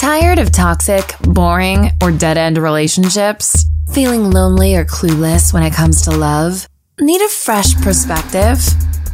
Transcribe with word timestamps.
Tired 0.00 0.38
of 0.38 0.50
toxic, 0.50 1.14
boring, 1.20 1.90
or 2.02 2.10
dead 2.10 2.38
end 2.38 2.56
relationships? 2.56 3.66
Feeling 3.92 4.30
lonely 4.30 4.74
or 4.74 4.86
clueless 4.86 5.52
when 5.52 5.62
it 5.62 5.74
comes 5.74 6.00
to 6.04 6.10
love? 6.10 6.66
Need 6.98 7.20
a 7.20 7.28
fresh 7.28 7.74
perspective? 7.82 8.64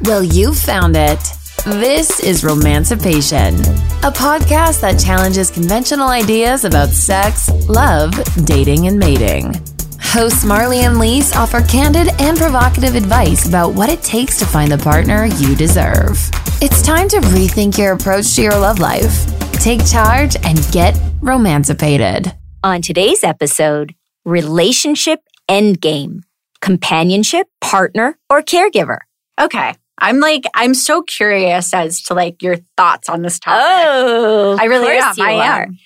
Well, 0.02 0.22
you 0.22 0.54
found 0.54 0.94
it. 0.94 1.18
This 1.64 2.20
is 2.20 2.44
Romancipation, 2.44 3.56
a 4.04 4.12
podcast 4.12 4.80
that 4.82 5.00
challenges 5.04 5.50
conventional 5.50 6.06
ideas 6.06 6.64
about 6.64 6.90
sex, 6.90 7.50
love, 7.68 8.12
dating, 8.44 8.86
and 8.86 8.96
mating. 8.96 9.54
Hosts 10.00 10.44
Marlee 10.44 10.84
and 10.84 11.00
Lis 11.00 11.34
offer 11.34 11.62
candid 11.62 12.10
and 12.20 12.38
provocative 12.38 12.94
advice 12.94 13.48
about 13.48 13.74
what 13.74 13.90
it 13.90 14.02
takes 14.02 14.38
to 14.38 14.46
find 14.46 14.70
the 14.70 14.78
partner 14.78 15.24
you 15.24 15.56
deserve. 15.56 16.30
It's 16.62 16.80
time 16.80 17.08
to 17.08 17.16
rethink 17.34 17.76
your 17.76 17.94
approach 17.94 18.36
to 18.36 18.42
your 18.42 18.56
love 18.56 18.78
life. 18.78 19.35
Take 19.66 19.84
charge 19.84 20.36
and 20.44 20.56
get 20.70 20.96
romancipated. 21.20 22.32
On 22.62 22.80
today's 22.80 23.24
episode, 23.24 23.96
relationship 24.24 25.24
endgame, 25.48 26.20
companionship, 26.60 27.48
partner, 27.60 28.16
or 28.30 28.42
caregiver. 28.42 28.98
Okay. 29.40 29.74
I'm 29.98 30.20
like, 30.20 30.44
I'm 30.54 30.72
so 30.72 31.02
curious 31.02 31.74
as 31.74 32.00
to 32.02 32.14
like 32.14 32.44
your 32.44 32.58
thoughts 32.76 33.08
on 33.08 33.22
this 33.22 33.40
topic. 33.40 33.60
Oh, 33.60 34.56
I 34.56 34.66
really 34.66 34.98
of 34.98 35.02
am. 35.02 35.14
you 35.16 35.24
I 35.24 35.48
are. 35.48 35.62
am. 35.64 35.78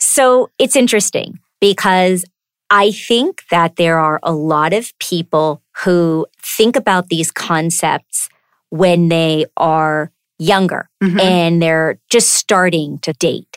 So 0.00 0.50
it's 0.58 0.74
interesting 0.74 1.38
because 1.60 2.24
I 2.70 2.90
think 2.90 3.44
that 3.52 3.76
there 3.76 4.00
are 4.00 4.18
a 4.24 4.32
lot 4.32 4.72
of 4.72 4.92
people 4.98 5.62
who 5.84 6.26
think 6.42 6.74
about 6.74 7.06
these 7.06 7.30
concepts 7.30 8.28
when 8.70 9.08
they 9.08 9.46
are 9.56 10.10
younger 10.38 10.88
Mhm. 11.02 11.20
and 11.20 11.62
they're 11.62 11.98
just 12.10 12.30
starting 12.32 12.98
to 13.00 13.12
date. 13.14 13.56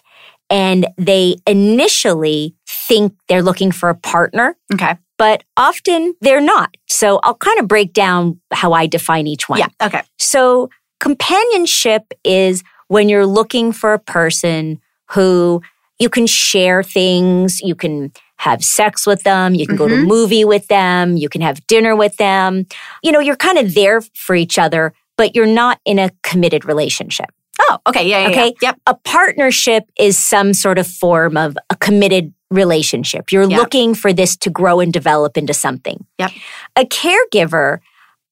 And 0.49 0.87
they 0.97 1.37
initially 1.47 2.55
think 2.67 3.13
they're 3.29 3.41
looking 3.43 3.71
for 3.71 3.89
a 3.89 3.95
partner, 3.95 4.57
Okay. 4.73 4.95
but 5.17 5.43
often 5.55 6.13
they're 6.21 6.41
not. 6.41 6.75
So 6.89 7.19
I'll 7.23 7.35
kind 7.35 7.59
of 7.59 7.67
break 7.67 7.93
down 7.93 8.39
how 8.51 8.73
I 8.73 8.85
define 8.87 9.27
each 9.27 9.47
one. 9.47 9.59
Yeah. 9.59 9.67
Okay. 9.81 10.01
So, 10.19 10.69
companionship 10.99 12.13
is 12.23 12.63
when 12.87 13.07
you're 13.09 13.25
looking 13.25 13.71
for 13.71 13.93
a 13.93 13.99
person 13.99 14.79
who 15.11 15.61
you 15.99 16.09
can 16.09 16.25
share 16.27 16.83
things, 16.83 17.61
you 17.61 17.75
can 17.75 18.11
have 18.37 18.63
sex 18.63 19.05
with 19.05 19.21
them, 19.23 19.53
you 19.53 19.67
can 19.67 19.75
go 19.75 19.87
to 19.87 19.93
a 19.93 19.97
Mhm. 19.99 20.07
movie 20.07 20.43
with 20.43 20.67
them, 20.67 21.15
you 21.15 21.29
can 21.29 21.41
have 21.41 21.65
dinner 21.67 21.95
with 21.95 22.17
them. 22.17 22.65
You 23.03 23.11
know, 23.11 23.19
you're 23.19 23.35
kind 23.35 23.59
of 23.59 23.75
there 23.75 24.01
for 24.15 24.35
each 24.35 24.57
other, 24.57 24.93
but 25.21 25.35
you're 25.35 25.45
not 25.45 25.79
in 25.85 25.99
a 25.99 26.09
committed 26.23 26.65
relationship. 26.65 27.27
Oh, 27.59 27.77
okay. 27.85 28.09
Yeah. 28.09 28.21
yeah 28.21 28.29
Okay. 28.29 28.47
Yeah. 28.59 28.69
Yep. 28.69 28.75
A 28.87 28.95
partnership 28.95 29.83
is 29.99 30.17
some 30.17 30.51
sort 30.55 30.79
of 30.79 30.87
form 30.87 31.37
of 31.37 31.55
a 31.69 31.75
committed 31.75 32.33
relationship. 32.49 33.31
You're 33.31 33.47
Yeah. 33.49 33.57
looking 33.57 33.93
for 33.93 34.11
this 34.13 34.35
to 34.37 34.49
grow 34.49 34.79
and 34.79 34.91
develop 34.91 35.37
into 35.37 35.53
something. 35.53 36.05
Yep. 36.17 36.31
A 36.75 36.85
caregiver 36.85 37.79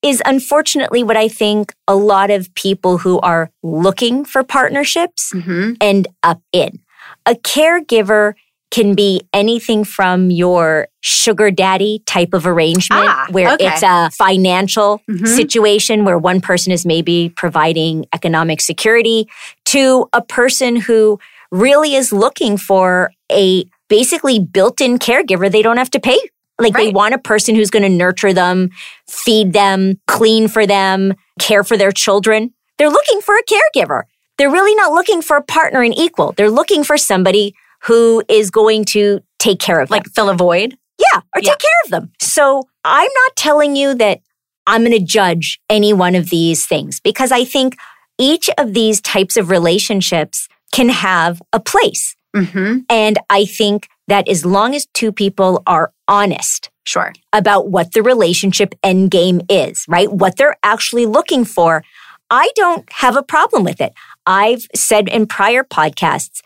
is 0.02 0.24
unfortunately 0.26 1.04
what 1.04 1.16
I 1.16 1.28
think 1.28 1.74
a 1.88 1.96
lot 1.96 2.32
of 2.32 2.52
people 2.56 2.98
who 2.98 3.20
are 3.20 3.52
looking 3.62 4.26
for 4.26 4.44
partnerships 4.44 5.32
Mm-hmm. 5.32 5.74
end 5.80 6.08
up 6.24 6.42
in. 6.52 6.80
A 7.28 7.36
caregiver 7.36 8.34
can 8.72 8.94
be 8.94 9.22
anything 9.34 9.84
from 9.84 10.30
your 10.30 10.88
sugar 11.02 11.50
daddy 11.50 12.04
type 12.06 12.34
of 12.34 12.46
arrangement 12.46 13.08
Ah, 13.10 13.26
where 13.32 13.54
okay. 13.54 13.68
it's 13.68 13.82
a 13.84 14.10
financial 14.12 15.02
Mhm. 15.10 15.28
situation 15.28 16.06
where 16.06 16.18
one 16.20 16.40
person 16.40 16.72
is 16.72 16.86
maybe 16.86 17.34
providing 17.36 18.06
economic 18.14 18.62
security 18.62 19.28
to 19.66 20.08
a 20.14 20.22
person 20.22 20.76
who 20.76 21.18
really 21.52 21.96
is 21.96 22.14
looking 22.14 22.58
for 22.58 23.12
a 23.32 23.66
basically 23.88 24.40
built-in 24.40 25.00
caregiver 25.00 25.52
they 25.52 25.64
don't 25.64 25.78
have 25.78 25.90
to 25.90 26.00
pay. 26.00 26.20
Like 26.60 26.76
they 26.76 26.90
want 26.90 27.14
a 27.16 27.18
person 27.18 27.56
who's 27.56 27.72
going 27.72 27.84
to 27.84 27.90
nurture 27.90 28.34
them 28.34 28.70
feed 29.08 29.54
them 29.54 30.00
clean 30.08 30.48
for 30.48 30.68
them 30.68 31.14
care 31.40 31.64
for 31.64 31.76
their 31.78 31.92
children. 31.92 32.54
They're 32.78 32.90
looking 32.92 33.22
for 33.22 33.36
a 33.36 33.44
caregiver. 33.44 34.04
They're 34.38 34.52
really 34.52 34.76
not 34.76 34.92
looking 34.94 35.22
for 35.24 35.38
a 35.38 35.42
partner 35.42 35.82
and 35.82 35.98
equal. 35.98 36.34
They're 36.38 36.52
looking 36.52 36.84
for 36.84 36.98
somebody 36.98 37.56
who 37.84 38.24
is 38.28 38.50
going 38.52 38.86
to 38.86 39.22
take 39.40 39.60
care 39.60 39.80
of 39.80 39.90
them 39.90 39.96
Like 39.98 40.08
fill 40.08 40.30
a 40.30 40.34
void. 40.36 40.78
yeah, 40.98 41.20
or 41.36 41.42
Yeah. 41.42 41.52
take 41.52 41.60
care 41.60 41.82
of 41.86 41.92
them. 41.92 42.12
So 42.22 42.64
I'm 42.84 43.10
not 43.26 43.36
telling 43.36 43.76
you 43.76 43.94
that 43.96 44.20
I'm 44.68 44.82
going 44.84 44.92
to 44.98 45.04
judge 45.04 45.60
any 45.70 45.94
one 45.94 46.16
of 46.16 46.30
these 46.30 46.66
things 46.66 47.00
because 47.00 47.32
I 47.32 47.44
think 47.46 47.76
each 48.18 48.50
of 48.58 48.74
these 48.74 49.02
types 49.02 49.38
of 49.38 49.50
relationships 49.50 50.48
can 50.74 50.90
have 50.90 51.42
a 51.54 51.60
place. 51.60 52.16
Mm-hmm. 52.36 52.80
And 52.90 53.18
I 53.30 53.46
think 53.46 53.88
that 54.08 54.28
as 54.28 54.46
long 54.46 54.76
as 54.76 54.86
two 54.94 55.12
people 55.12 55.64
are 55.66 55.92
honest 56.08 56.70
Sure. 56.86 57.14
about 57.34 57.70
what 57.70 57.94
the 57.94 58.02
relationship 58.04 58.74
end 58.84 59.12
game 59.12 59.42
is, 59.50 59.86
right? 59.88 60.12
What 60.12 60.38
they're 60.38 60.58
actually 60.64 61.06
looking 61.06 61.46
for, 61.46 61.84
I 62.30 62.52
don't 62.56 62.92
have 62.94 63.16
a 63.16 63.24
problem 63.24 63.64
with 63.64 63.80
it. 63.82 63.94
I've 64.26 64.68
said 64.76 65.08
in 65.08 65.26
prior 65.28 65.64
podcasts, 65.64 66.42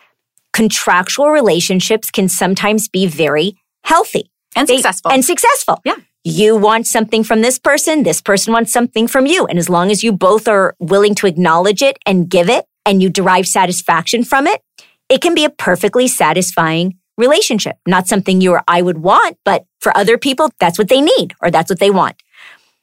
contractual 0.54 1.28
relationships 1.30 2.10
can 2.10 2.28
sometimes 2.30 2.88
be 2.88 3.04
very 3.06 3.56
healthy 3.84 4.30
And 4.56 4.66
they- 4.66 4.76
successful. 4.76 5.10
and 5.12 5.22
successful. 5.24 5.80
Yeah. 5.84 5.96
You 6.26 6.56
want 6.56 6.86
something 6.86 7.22
from 7.22 7.42
this 7.42 7.58
person, 7.58 8.02
this 8.02 8.22
person 8.22 8.54
wants 8.54 8.72
something 8.72 9.06
from 9.06 9.26
you. 9.26 9.44
And 9.46 9.58
as 9.58 9.68
long 9.68 9.90
as 9.90 10.02
you 10.02 10.10
both 10.12 10.48
are 10.48 10.74
willing 10.78 11.14
to 11.16 11.26
acknowledge 11.26 11.82
it 11.82 11.98
and 12.06 12.30
give 12.30 12.48
it 12.48 12.64
and 12.86 13.02
you 13.02 13.10
derive 13.10 13.46
satisfaction 13.46 14.24
from 14.24 14.46
it, 14.46 14.62
it 15.10 15.20
can 15.20 15.34
be 15.34 15.44
a 15.44 15.50
perfectly 15.50 16.08
satisfying 16.08 16.94
relationship. 17.18 17.76
Not 17.86 18.08
something 18.08 18.40
you 18.40 18.52
or 18.52 18.62
I 18.66 18.80
would 18.80 18.98
want, 18.98 19.36
but 19.44 19.66
for 19.80 19.94
other 19.96 20.16
people, 20.16 20.48
that's 20.60 20.78
what 20.78 20.88
they 20.88 21.02
need 21.02 21.34
or 21.42 21.50
that's 21.50 21.70
what 21.70 21.78
they 21.78 21.90
want. 21.90 22.16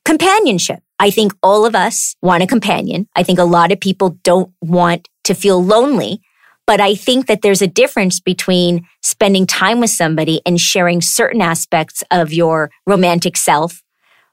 Companionship. 0.06 0.80
I 1.00 1.10
think 1.10 1.34
all 1.42 1.66
of 1.66 1.74
us 1.76 2.16
want 2.22 2.44
a 2.44 2.48
companion. 2.48 3.08
I 3.16 3.24
think 3.24 3.40
a 3.40 3.44
lot 3.44 3.72
of 3.72 3.80
people 3.80 4.18
don't 4.24 4.52
want 4.62 5.08
to 5.24 5.34
feel 5.34 5.64
lonely. 5.64 6.22
But 6.72 6.80
I 6.80 6.96
think 6.96 7.28
that 7.28 7.42
there's 7.42 7.62
a 7.62 7.68
difference 7.68 8.22
between 8.22 8.88
spending 9.02 9.46
time 9.46 9.82
with 9.82 9.90
somebody 9.90 10.40
and 10.46 10.58
sharing 10.58 11.02
certain 11.02 11.42
aspects 11.42 12.02
of 12.12 12.32
your 12.32 12.72
romantic 12.88 13.36
self, 13.36 13.84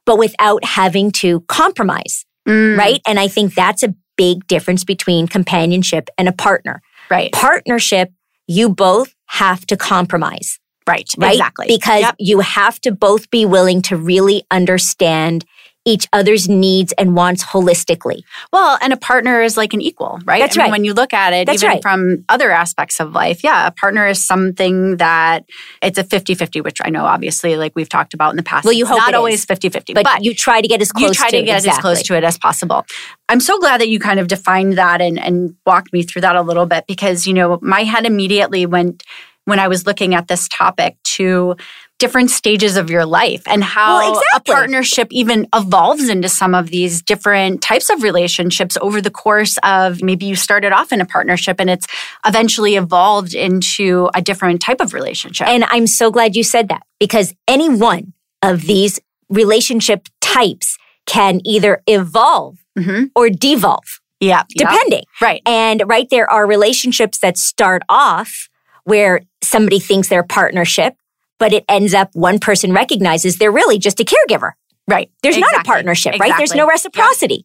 but 0.06 0.18
without 0.18 0.64
having 0.64 1.10
to 1.22 1.40
compromise, 1.48 2.24
Mm, 2.48 2.78
right? 2.78 3.00
And 3.08 3.18
I 3.18 3.26
think 3.26 3.56
that's 3.56 3.82
a 3.82 3.92
big 4.16 4.46
difference 4.46 4.84
between 4.84 5.26
companionship 5.26 6.08
and 6.16 6.28
a 6.28 6.32
partner. 6.32 6.80
Right. 7.10 7.32
Partnership, 7.32 8.12
you 8.46 8.68
both 8.68 9.12
have 9.26 9.66
to 9.66 9.76
compromise, 9.76 10.60
Right. 10.86 11.10
right? 11.18 11.32
Exactly. 11.32 11.66
Because 11.66 12.02
Yep. 12.02 12.14
you 12.20 12.38
have 12.38 12.80
to 12.82 12.92
both 12.92 13.30
be 13.30 13.46
willing 13.46 13.82
to 13.82 13.96
really 13.96 14.44
understand 14.52 15.44
each 15.88 16.06
other's 16.12 16.48
needs 16.48 16.92
and 16.98 17.16
wants 17.16 17.42
holistically. 17.42 18.22
Well, 18.52 18.78
and 18.82 18.92
a 18.92 18.96
partner 18.96 19.40
is 19.40 19.56
like 19.56 19.72
an 19.72 19.80
equal, 19.80 20.20
right? 20.24 20.40
That's 20.40 20.56
I 20.56 20.60
mean, 20.60 20.64
right. 20.66 20.70
When 20.70 20.84
you 20.84 20.92
look 20.92 21.14
at 21.14 21.32
it, 21.32 21.46
That's 21.46 21.62
even 21.62 21.74
right. 21.74 21.82
from 21.82 22.24
other 22.28 22.50
aspects 22.50 23.00
of 23.00 23.12
life, 23.12 23.42
yeah, 23.42 23.66
a 23.66 23.70
partner 23.70 24.06
is 24.06 24.22
something 24.24 24.98
that 24.98 25.44
it's 25.82 25.98
a 25.98 26.04
50 26.04 26.34
50, 26.34 26.60
which 26.60 26.78
I 26.84 26.90
know 26.90 27.04
obviously, 27.04 27.56
like 27.56 27.72
we've 27.74 27.88
talked 27.88 28.12
about 28.12 28.30
in 28.30 28.36
the 28.36 28.42
past. 28.42 28.64
Well, 28.64 28.74
you 28.74 28.84
it's 28.84 28.90
hope 28.90 28.98
not 28.98 29.14
always 29.14 29.40
is. 29.40 29.44
50 29.46 29.70
50, 29.70 29.94
But, 29.94 30.04
but, 30.04 30.24
you 30.24 30.34
try 30.34 30.60
to 30.60 30.68
get 30.68 30.82
as 30.82 30.92
close 30.92 31.08
you 31.08 31.14
try 31.14 31.30
to, 31.30 31.38
to 31.38 31.42
get 31.42 31.56
exactly. 31.58 31.78
as 31.78 31.80
close 31.80 32.02
to 32.02 32.16
it 32.16 32.24
as 32.24 32.38
possible. 32.38 32.84
I'm 33.30 33.40
so 33.40 33.58
glad 33.58 33.80
that 33.80 33.88
you 33.88 33.98
kind 33.98 34.20
of 34.20 34.28
defined 34.28 34.76
that 34.78 35.00
and, 35.00 35.18
and 35.18 35.54
walked 35.66 35.92
me 35.92 36.02
through 36.02 36.22
that 36.22 36.36
a 36.36 36.42
little 36.42 36.66
bit 36.66 36.84
because, 36.86 37.26
you 37.26 37.32
know, 37.32 37.58
my 37.62 37.84
head 37.84 38.04
immediately 38.04 38.66
went 38.66 39.04
when 39.44 39.58
I 39.58 39.68
was 39.68 39.86
looking 39.86 40.14
at 40.14 40.28
this 40.28 40.46
topic 40.48 40.96
to 41.16 41.56
different 41.98 42.30
stages 42.30 42.76
of 42.76 42.90
your 42.90 43.04
life 43.04 43.42
and 43.46 43.62
how 43.64 43.98
Well, 43.98 44.18
exactly. 44.20 44.52
a 44.52 44.56
partnership 44.56 45.08
even 45.10 45.48
evolves 45.54 46.08
into 46.08 46.28
some 46.28 46.54
of 46.54 46.68
these 46.70 47.02
different 47.02 47.60
types 47.60 47.90
of 47.90 48.02
relationships 48.02 48.76
over 48.80 49.00
the 49.00 49.10
course 49.10 49.58
of 49.62 50.00
maybe 50.02 50.24
you 50.26 50.36
started 50.36 50.72
off 50.72 50.92
in 50.92 51.00
a 51.00 51.04
partnership 51.06 51.56
and 51.58 51.68
it's 51.68 51.86
eventually 52.24 52.76
evolved 52.76 53.34
into 53.34 54.08
a 54.14 54.22
different 54.22 54.60
type 54.60 54.80
of 54.80 54.94
relationship. 54.94 55.48
And 55.48 55.64
I'm 55.64 55.86
so 55.86 56.10
glad 56.10 56.36
you 56.36 56.44
said 56.44 56.68
that 56.68 56.82
because 57.00 57.34
any 57.48 57.68
one 57.68 58.12
of 58.42 58.62
these 58.62 59.00
relationship 59.28 60.08
types 60.20 60.78
can 61.06 61.40
either 61.44 61.82
evolve 61.86 62.58
Mhm. 62.78 63.10
or 63.16 63.28
devolve, 63.28 64.00
yeah, 64.20 64.44
depending. 64.56 65.02
Right. 65.20 65.42
And 65.46 65.82
right, 65.86 66.06
there 66.10 66.30
are 66.30 66.46
relationships 66.46 67.18
that 67.18 67.36
start 67.36 67.82
off 67.88 68.48
where 68.84 69.22
somebody 69.42 69.80
thinks 69.80 70.08
they're 70.08 70.20
a 70.20 70.26
partnership, 70.26 70.94
but 71.38 71.52
it 71.52 71.64
ends 71.68 71.94
up 71.94 72.10
one 72.14 72.38
person 72.38 72.72
recognizes 72.72 73.38
they're 73.38 73.52
really 73.52 73.78
just 73.78 74.00
a 74.00 74.04
caregiver. 74.04 74.52
Right. 74.86 75.10
There's 75.22 75.36
not 75.36 75.48
a 75.52 75.56
Exactly. 75.56 75.70
partnership, 75.72 76.18
right? 76.18 76.32
There's 76.38 76.54
no 76.54 76.66
reciprocity. 76.66 77.44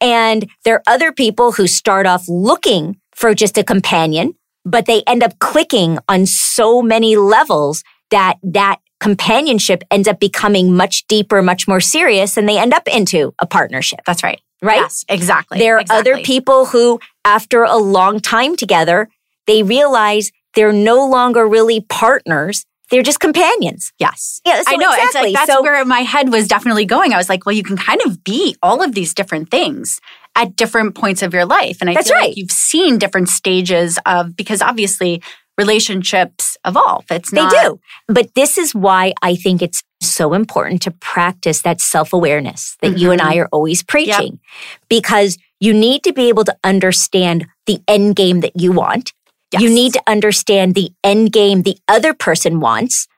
And 0.00 0.48
there 0.64 0.74
are 0.76 0.82
other 0.88 1.12
people 1.12 1.52
who 1.52 1.66
start 1.68 2.04
off 2.06 2.24
looking 2.28 2.96
for 3.14 3.32
just 3.32 3.56
a 3.56 3.62
companion, 3.62 4.34
but 4.64 4.86
they 4.86 5.02
end 5.06 5.22
up 5.22 5.38
clicking 5.38 5.98
on 6.08 6.26
so 6.26 6.82
many 6.82 7.14
levels 7.16 7.84
that 8.10 8.38
that 8.42 8.78
companionship 8.98 9.82
ends 9.90 10.08
up 10.08 10.18
becoming 10.20 10.74
much 10.74 11.06
deeper, 11.06 11.42
much 11.42 11.68
more 11.68 11.80
serious, 11.80 12.36
and 12.36 12.48
they 12.48 12.58
end 12.58 12.74
up 12.74 12.86
into 12.88 13.32
a 13.38 13.46
partnership, 13.46 14.00
That's 14.04 14.22
right. 14.24 14.40
right? 14.60 14.80
Yes, 14.80 15.04
exactly. 15.08 15.58
There 15.58 15.76
are 15.76 15.80
exactly. 15.80 16.12
other 16.12 16.22
people 16.22 16.66
who, 16.66 16.98
after 17.24 17.62
a 17.62 17.76
long 17.76 18.18
time 18.20 18.56
together, 18.56 19.08
they 19.46 19.62
realize 19.62 20.32
they're 20.54 20.72
no 20.72 21.06
longer 21.06 21.46
really 21.48 21.80
partners. 21.82 22.66
They're 22.90 23.02
just 23.02 23.20
companions. 23.20 23.92
Yes. 23.98 24.40
Yeah, 24.44 24.62
so 24.62 24.72
I 24.72 24.76
know. 24.76 24.90
It's 24.92 25.04
exactly. 25.04 25.30
like 25.32 25.34
that's 25.46 25.52
So- 25.52 25.62
where 25.62 25.84
my 25.84 26.00
head 26.00 26.30
was 26.32 26.48
definitely 26.48 26.84
going. 26.86 27.12
I 27.14 27.16
was 27.16 27.28
like, 27.28 27.46
well, 27.46 27.54
you 27.54 27.62
can 27.62 27.76
kind 27.76 28.00
of 28.04 28.24
be 28.24 28.56
all 28.62 28.82
of 28.82 28.94
these 28.94 29.14
different 29.14 29.50
things 29.50 30.00
at 30.36 30.56
different 30.56 30.94
points 30.94 31.22
of 31.22 31.32
your 31.32 31.44
life. 31.46 31.78
And 31.80 31.88
I 31.90 31.94
That's 31.94 32.08
feel 32.08 32.16
right. 32.18 32.28
like 32.28 32.36
you've 32.36 32.50
seen 32.50 32.98
different 32.98 33.28
stages 33.28 33.98
of 34.06 34.36
because 34.36 34.60
obviously 34.62 35.22
relationships 35.58 36.56
evolve. 36.66 37.04
It's 37.10 37.30
They 37.30 37.46
do. 37.48 37.80
But 38.08 38.34
this 38.34 38.58
is 38.58 38.74
why 38.74 39.12
I 39.22 39.36
think 39.36 39.62
it's 39.62 39.82
so 40.00 40.32
important 40.32 40.82
to 40.82 40.90
practice 40.90 41.62
that 41.62 41.80
self 41.80 42.12
awareness 42.12 42.76
that 42.82 42.98
you 42.98 43.10
and 43.12 43.20
I 43.20 43.32
Mm-hmm. 43.34 43.40
are 43.42 43.48
always 43.52 43.82
preaching 43.82 44.40
because 44.88 45.36
you 45.60 45.72
need 45.74 46.02
to 46.04 46.12
be 46.12 46.28
able 46.28 46.44
to 46.44 46.56
understand 46.64 47.46
the 47.66 47.80
end 47.86 48.16
game 48.16 48.40
that 48.40 48.58
you 48.58 48.72
want. 48.72 49.12
You 49.58 49.68
need 49.68 49.92
to 49.94 50.02
understand 50.06 50.74
the 50.74 50.92
end 51.02 51.32
game 51.32 51.62
the 51.62 51.78
other 51.88 52.14
person 52.14 52.60
wants. 52.60 53.08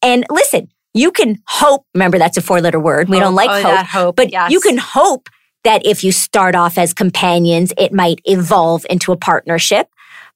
And 0.00 0.24
listen, 0.30 0.68
you 0.94 1.10
can 1.10 1.38
hope. 1.46 1.84
Remember, 1.94 2.18
that's 2.18 2.36
a 2.36 2.42
four 2.42 2.60
letter 2.60 2.80
word. 2.80 3.08
We 3.08 3.18
don't 3.18 3.34
like 3.34 3.50
Oh, 3.50 3.54
hope, 3.54 3.62
that 3.64 3.86
hope, 3.86 4.16
but 4.16 4.32
yes. 4.32 4.50
you 4.50 4.60
can 4.60 4.78
hope 4.78 5.28
that 5.64 5.84
if 5.84 6.04
you 6.04 6.12
start 6.12 6.54
off 6.54 6.78
as 6.78 6.94
companions, 6.94 7.72
it 7.76 7.92
might 7.92 8.20
evolve 8.24 8.86
into 8.88 9.12
a 9.12 9.16
partnership. 9.16 9.88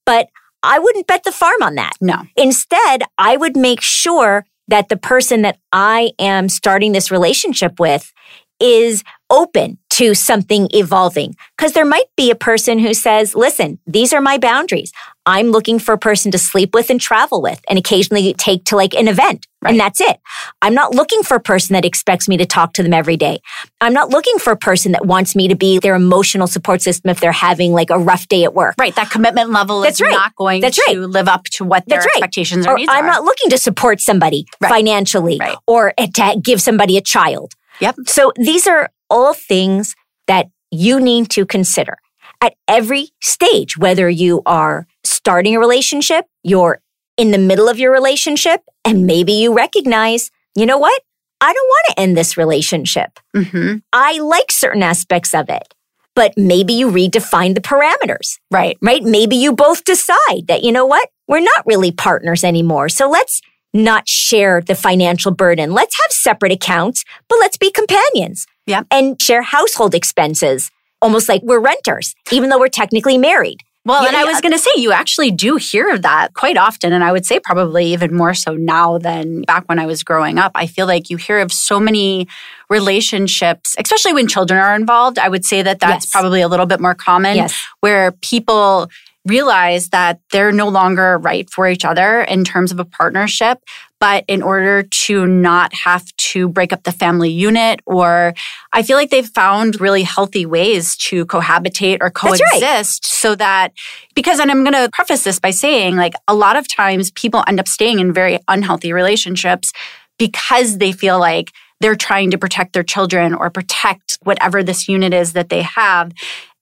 But 0.05 0.29
I 0.63 0.79
wouldn't 0.79 1.07
bet 1.07 1.25
the 1.25 1.33
farm 1.33 1.63
on 1.63 1.77
that. 1.77 1.93
No. 2.01 2.17
Instead, 2.37 3.03
I 3.19 3.37
would 3.37 3.57
make 3.57 3.81
sure 3.81 4.47
that 4.67 4.89
the 4.89 4.97
person 4.97 5.43
that 5.43 5.59
I 5.73 6.13
am 6.19 6.49
starting 6.49 6.93
this 6.93 7.11
relationship 7.11 7.79
with 7.79 8.13
is 8.61 9.05
open 9.31 9.79
to 9.91 10.15
something 10.15 10.69
evolving. 10.73 11.37
Because 11.57 11.73
there 11.73 11.85
might 11.85 12.07
be 12.17 12.31
a 12.31 12.35
person 12.35 12.79
who 12.79 12.95
says, 12.95 13.35
listen, 13.35 13.79
these 13.87 14.13
are 14.13 14.21
my 14.21 14.39
boundaries. 14.39 14.93
I'm 15.27 15.49
looking 15.49 15.79
for 15.79 15.93
a 15.93 15.99
person 15.99 16.31
to 16.33 16.39
sleep 16.39 16.73
with 16.73 16.89
and 16.89 16.99
travel 16.99 17.43
with 17.43 17.61
and 17.69 17.79
occasionally 17.79 18.33
take 18.33 18.65
to 18.67 18.77
like 18.77 18.95
an 18.95 19.09
event. 19.09 19.47
And 19.67 19.79
that's 19.79 20.01
it. 20.01 20.19
I'm 20.63 20.73
not 20.73 20.95
looking 20.95 21.23
for 21.25 21.35
a 21.35 21.41
person 21.41 21.75
that 21.75 21.85
expects 21.85 22.29
me 22.29 22.37
to 22.39 22.47
talk 22.47 22.73
to 22.75 22.83
them 22.83 22.95
every 22.95 23.17
day. 23.19 23.41
I'm 23.83 23.93
not 23.93 24.09
looking 24.09 24.39
for 24.39 24.53
a 24.53 24.57
person 24.57 24.93
that 24.93 25.05
wants 25.05 25.35
me 25.37 25.49
to 25.49 25.57
be 25.57 25.79
their 25.81 25.97
emotional 25.97 26.47
support 26.47 26.81
system 26.81 27.11
if 27.11 27.21
they're 27.21 27.33
having 27.33 27.73
like 27.73 27.91
a 27.91 27.99
rough 27.99 28.29
day 28.29 28.45
at 28.45 28.55
work. 28.55 28.77
Right. 28.79 28.95
That 28.95 29.11
commitment 29.11 29.51
level 29.51 29.81
That's 29.81 29.97
is 29.97 30.03
right. 30.03 30.13
not 30.13 30.35
going 30.37 30.61
That's 30.63 30.77
to 30.77 30.83
right. 30.87 30.99
live 31.11 31.29
up 31.29 31.45
to 31.55 31.65
what 31.65 31.85
their 31.87 31.99
That's 31.99 32.07
right. 32.07 32.23
expectations 32.23 32.67
or, 32.67 32.75
or 32.75 32.79
needs 32.79 32.91
I'm 32.91 33.05
are. 33.05 33.09
not 33.09 33.25
looking 33.25 33.51
to 33.51 33.59
support 33.59 34.01
somebody 34.01 34.47
Right. 34.61 34.71
financially 34.71 35.37
Right. 35.39 35.59
or 35.67 35.93
to 35.99 36.41
give 36.43 36.63
somebody 36.63 36.97
a 36.97 37.03
child. 37.03 37.55
Yep. 37.81 37.97
So 38.07 38.33
these 38.37 38.67
are 38.67 38.91
all 39.11 39.35
things 39.35 39.95
that 40.27 40.49
you 40.71 41.01
need 41.01 41.31
to 41.31 41.47
consider 41.47 41.97
at 42.41 42.55
every 42.69 43.09
stage, 43.21 43.77
whether 43.77 44.09
you 44.09 44.43
are 44.47 44.87
starting 45.05 45.57
a 45.57 45.61
relationship, 45.61 46.27
you're 46.43 46.81
in 47.17 47.31
the 47.33 47.39
middle 47.39 47.69
of 47.69 47.79
your 47.79 47.93
relationship, 47.93 48.61
and 48.85 49.07
maybe 49.07 49.33
you 49.33 49.53
recognize, 49.55 50.31
you 50.55 50.67
know 50.67 50.79
what? 50.79 51.03
I 51.41 51.53
don't 51.53 51.67
want 51.69 51.87
to 51.89 52.01
end 52.01 52.17
this 52.17 52.37
relationship. 52.37 53.19
hmm 53.35 53.77
I 53.93 54.19
like 54.19 54.51
certain 54.53 54.83
aspects 54.83 55.35
of 55.35 55.49
it, 55.49 55.75
but 56.15 56.35
maybe 56.37 56.73
you 56.75 56.89
redefine 56.91 57.55
the 57.55 57.61
parameters 57.61 58.39
Right. 58.51 58.77
right? 58.83 59.03
Maybe 59.03 59.37
you 59.37 59.53
both 59.53 59.85
decide 59.85 60.47
that, 60.49 60.63
you 60.63 60.73
know 60.73 60.87
what? 60.87 61.09
We're 61.27 61.41
not 61.41 61.67
really 61.67 61.93
partners 61.93 62.45
anymore. 62.45 62.89
So 62.89 63.09
let's 63.09 63.41
not 63.75 64.09
share 64.09 64.61
the 64.61 64.75
financial 64.75 65.31
burden. 65.33 65.73
Let's 65.73 65.97
have 66.03 66.13
separate 66.13 66.53
accounts, 66.53 67.05
but 67.29 67.39
let's 67.41 67.57
be 67.57 67.71
companions. 67.71 68.47
Yep. 68.67 68.87
And 68.91 69.21
share 69.21 69.43
household 69.43 69.95
expenses, 69.95 70.71
almost 71.03 71.29
like 71.29 71.43
we're 71.43 71.61
renters, 71.61 72.15
even 72.33 72.49
though 72.51 72.59
we're 72.59 72.69
technically 72.69 73.19
married. 73.19 73.61
Well, 73.85 74.03
Yeah, 74.03 74.09
and 74.09 74.17
I 74.17 74.25
yeah. 74.25 74.33
was 74.33 74.41
going 74.43 74.53
to 74.53 74.59
say, 74.59 74.71
you 74.77 74.93
actually 74.93 75.31
do 75.31 75.57
hear 75.57 75.89
of 75.91 76.03
that 76.03 76.35
quite 76.35 76.59
often. 76.59 76.93
And 76.93 77.03
I 77.03 77.11
would 77.13 77.25
say 77.25 77.41
probably 77.41 77.93
even 77.95 78.15
more 78.15 78.35
so 78.35 78.53
now 78.55 78.99
than 78.99 79.43
back 79.43 79.67
when 79.67 79.79
I 79.79 79.87
was 79.87 80.03
growing 80.03 80.37
up. 80.39 80.53
I 80.55 80.67
feel 80.67 80.87
like 80.87 81.09
you 81.09 81.17
hear 81.17 81.39
of 81.39 81.51
so 81.53 81.81
many 81.81 82.29
relationships, 82.69 83.75
especially 83.79 84.13
when 84.13 84.27
children 84.29 84.61
are 84.61 84.75
involved. 84.75 85.19
I 85.19 85.29
would 85.29 85.45
say 85.45 85.63
that 85.63 85.79
that's 85.81 86.07
Yes. 86.07 86.13
probably 86.13 86.41
a 86.41 86.49
little 86.49 86.67
bit 86.67 86.81
more 86.81 86.95
common 86.95 87.37
Yes. 87.37 87.55
where 87.81 88.13
people 88.13 88.91
realize 89.29 89.91
that 89.91 90.21
they're 90.33 90.53
no 90.53 90.69
longer 90.69 91.19
right 91.19 91.49
for 91.51 91.69
each 91.69 91.85
other 91.85 92.23
in 92.23 92.45
terms 92.45 92.73
of 92.73 92.81
a 92.81 92.85
partnership. 92.85 93.59
But 94.01 94.25
in 94.29 94.43
order 94.43 94.85
to 94.85 95.27
not 95.27 95.75
have 95.75 96.05
to 96.17 96.49
break 96.49 96.73
up 96.73 96.85
the 96.85 96.93
family 96.93 97.31
unit, 97.31 97.81
or 97.85 98.33
I 98.73 98.85
feel 98.85 98.97
like 98.97 99.11
they've 99.11 99.27
found 99.27 99.81
really 99.81 100.05
healthy 100.05 100.47
ways 100.47 100.97
to 101.09 101.27
cohabitate 101.27 101.99
or 102.01 102.13
That's 102.15 102.41
right. 102.41 102.41
coexist 102.53 103.07
so 103.07 103.35
that, 103.35 103.73
because, 104.15 104.39
and 104.39 104.53
I'm 104.53 104.63
going 104.63 104.75
to 104.75 104.89
preface 104.93 105.25
this 105.25 105.41
by 105.41 105.51
saying, 105.51 105.97
like, 105.97 106.15
a 106.29 106.35
lot 106.35 106.57
of 106.57 106.69
times 106.69 107.11
people 107.11 107.43
end 107.49 107.59
up 107.59 107.67
staying 107.67 107.99
in 107.99 108.13
very 108.13 108.39
unhealthy 108.47 108.93
relationships 108.93 109.73
because 110.17 110.79
they 110.79 110.93
feel 110.93 111.19
like 111.19 111.51
they're 111.81 111.97
trying 111.97 112.31
to 112.31 112.39
protect 112.39 112.75
their 112.75 112.85
children 112.85 113.35
or 113.35 113.51
protect 113.51 114.19
whatever 114.23 114.63
this 114.63 114.89
unit 114.89 115.13
is 115.13 115.33
that 115.33 115.49
they 115.49 115.63
have. 115.63 116.13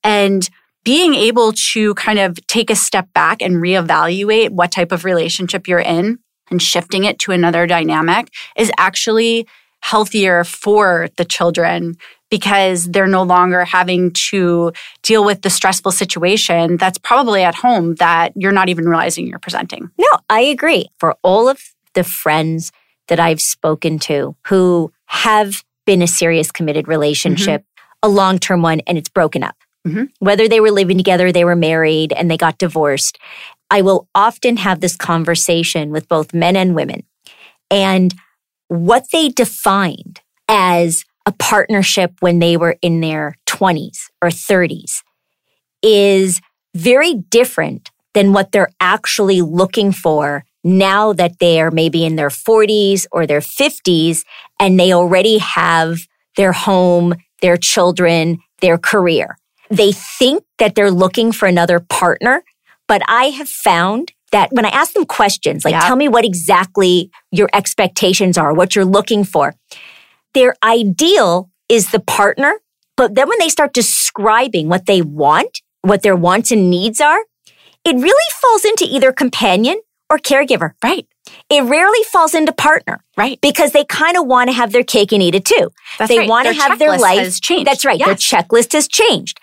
And 0.02 0.48
being 0.86 1.14
able 1.14 1.52
to 1.52 1.94
kind 1.94 2.20
of 2.20 2.38
take 2.46 2.70
a 2.70 2.76
step 2.76 3.12
back 3.12 3.42
and 3.42 3.56
reevaluate 3.56 4.50
what 4.50 4.70
type 4.70 4.92
of 4.92 5.04
relationship 5.04 5.66
you're 5.66 5.80
in 5.80 6.16
and 6.48 6.62
shifting 6.62 7.02
it 7.02 7.18
to 7.18 7.32
another 7.32 7.66
dynamic 7.66 8.28
is 8.56 8.70
actually 8.78 9.48
healthier 9.80 10.44
for 10.44 11.08
the 11.16 11.24
children 11.24 11.96
because 12.30 12.86
they're 12.86 13.08
no 13.08 13.24
longer 13.24 13.64
having 13.64 14.12
to 14.12 14.72
deal 15.02 15.24
with 15.24 15.42
the 15.42 15.50
stressful 15.50 15.90
situation 15.90 16.76
that's 16.76 16.98
probably 16.98 17.42
at 17.42 17.56
home 17.56 17.96
that 17.96 18.32
you're 18.36 18.52
not 18.52 18.68
even 18.68 18.84
realizing 18.88 19.26
you're 19.26 19.40
presenting. 19.40 19.90
No, 19.98 20.08
I 20.30 20.42
agree. 20.42 20.86
For 21.00 21.16
all 21.22 21.48
of 21.48 21.60
the 21.94 22.04
friends 22.04 22.70
that 23.08 23.18
I've 23.18 23.40
spoken 23.40 23.98
to 24.00 24.36
who 24.46 24.92
have 25.06 25.64
been 25.84 26.00
a 26.00 26.06
serious 26.06 26.52
committed 26.52 26.86
relationship, 26.86 27.62
mm-hmm. 27.62 28.08
a 28.08 28.08
long 28.08 28.38
term 28.38 28.62
one, 28.62 28.80
and 28.86 28.96
it's 28.96 29.08
broken 29.08 29.42
up. 29.42 29.56
Mhm. 29.86 30.08
Whether 30.18 30.48
they 30.48 30.60
were 30.60 30.70
living 30.70 30.96
together, 30.96 31.30
they 31.32 31.44
were 31.44 31.56
married, 31.56 32.12
and 32.12 32.30
they 32.30 32.36
got 32.36 32.58
divorced. 32.58 33.18
I 33.70 33.82
will 33.82 34.08
often 34.14 34.56
have 34.58 34.80
this 34.80 34.96
conversation 34.96 35.90
with 35.90 36.08
both 36.08 36.34
men 36.34 36.56
and 36.56 36.74
women. 36.74 37.04
And 37.70 38.14
what 38.68 39.06
they 39.12 39.28
defined 39.28 40.20
as 40.48 41.04
a 41.26 41.32
partnership 41.32 42.12
when 42.20 42.38
they 42.38 42.56
were 42.56 42.76
in 42.82 43.00
their 43.00 43.36
20s 43.46 44.08
or 44.22 44.30
30s 44.30 45.02
is 45.82 46.40
very 46.74 47.14
different 47.14 47.90
than 48.14 48.32
what 48.32 48.52
they're 48.52 48.70
actually 48.80 49.42
looking 49.42 49.92
for 49.92 50.44
now 50.64 51.12
that 51.12 51.38
they 51.38 51.60
are 51.60 51.70
maybe 51.70 52.04
in 52.04 52.16
their 52.16 52.30
40s 52.30 53.06
or 53.12 53.26
their 53.26 53.40
50s 53.40 54.24
and 54.60 54.78
they 54.78 54.92
already 54.92 55.38
have 55.38 55.98
their 56.36 56.52
home, 56.52 57.14
their 57.42 57.56
children, 57.56 58.38
their 58.60 58.78
career. 58.78 59.36
They 59.70 59.92
think 59.92 60.44
that 60.58 60.74
they're 60.74 60.90
looking 60.90 61.32
for 61.32 61.46
another 61.46 61.80
partner, 61.80 62.42
but 62.88 63.02
I 63.08 63.26
have 63.30 63.48
found 63.48 64.12
that 64.32 64.50
when 64.52 64.64
I 64.64 64.70
ask 64.70 64.92
them 64.92 65.06
questions, 65.06 65.64
like, 65.64 65.72
Yeah. 65.72 65.80
tell 65.80 65.96
me 65.96 66.08
what 66.08 66.24
exactly 66.24 67.10
your 67.30 67.48
expectations 67.52 68.36
are, 68.36 68.52
what 68.52 68.74
you're 68.74 68.84
looking 68.84 69.24
for, 69.24 69.54
their 70.34 70.54
ideal 70.62 71.50
is 71.68 71.90
the 71.90 72.00
partner. 72.00 72.60
But 72.96 73.14
then 73.14 73.28
when 73.28 73.38
they 73.38 73.48
start 73.48 73.72
describing 73.72 74.68
what 74.68 74.86
they 74.86 75.02
want, 75.02 75.60
what 75.82 76.02
their 76.02 76.16
wants 76.16 76.50
and 76.50 76.70
needs 76.70 77.00
are, 77.00 77.20
it 77.84 77.94
really 77.94 78.30
falls 78.40 78.64
into 78.64 78.84
either 78.84 79.12
companion 79.12 79.80
or 80.10 80.18
caregiver. 80.18 80.72
Right. 80.82 81.06
It 81.50 81.62
rarely 81.64 82.02
falls 82.04 82.34
into 82.34 82.52
partner 82.52 83.02
Right. 83.16 83.40
because 83.40 83.72
they 83.72 83.84
kind 83.84 84.16
of 84.16 84.26
want 84.26 84.48
to 84.48 84.52
have 84.54 84.72
their 84.72 84.84
cake 84.84 85.12
and 85.12 85.22
eat 85.22 85.34
it 85.34 85.44
too. 85.44 85.70
That's 85.98 86.08
they 86.08 86.18
right. 86.20 86.28
want 86.28 86.46
to 86.48 86.54
have 86.54 86.78
their 86.78 86.96
life. 86.98 87.18
has 87.18 87.40
changed. 87.40 87.66
That's 87.66 87.84
right. 87.84 87.98
Their 87.98 88.14
checklist 88.14 88.72
has 88.72 88.86
changed. 88.86 89.38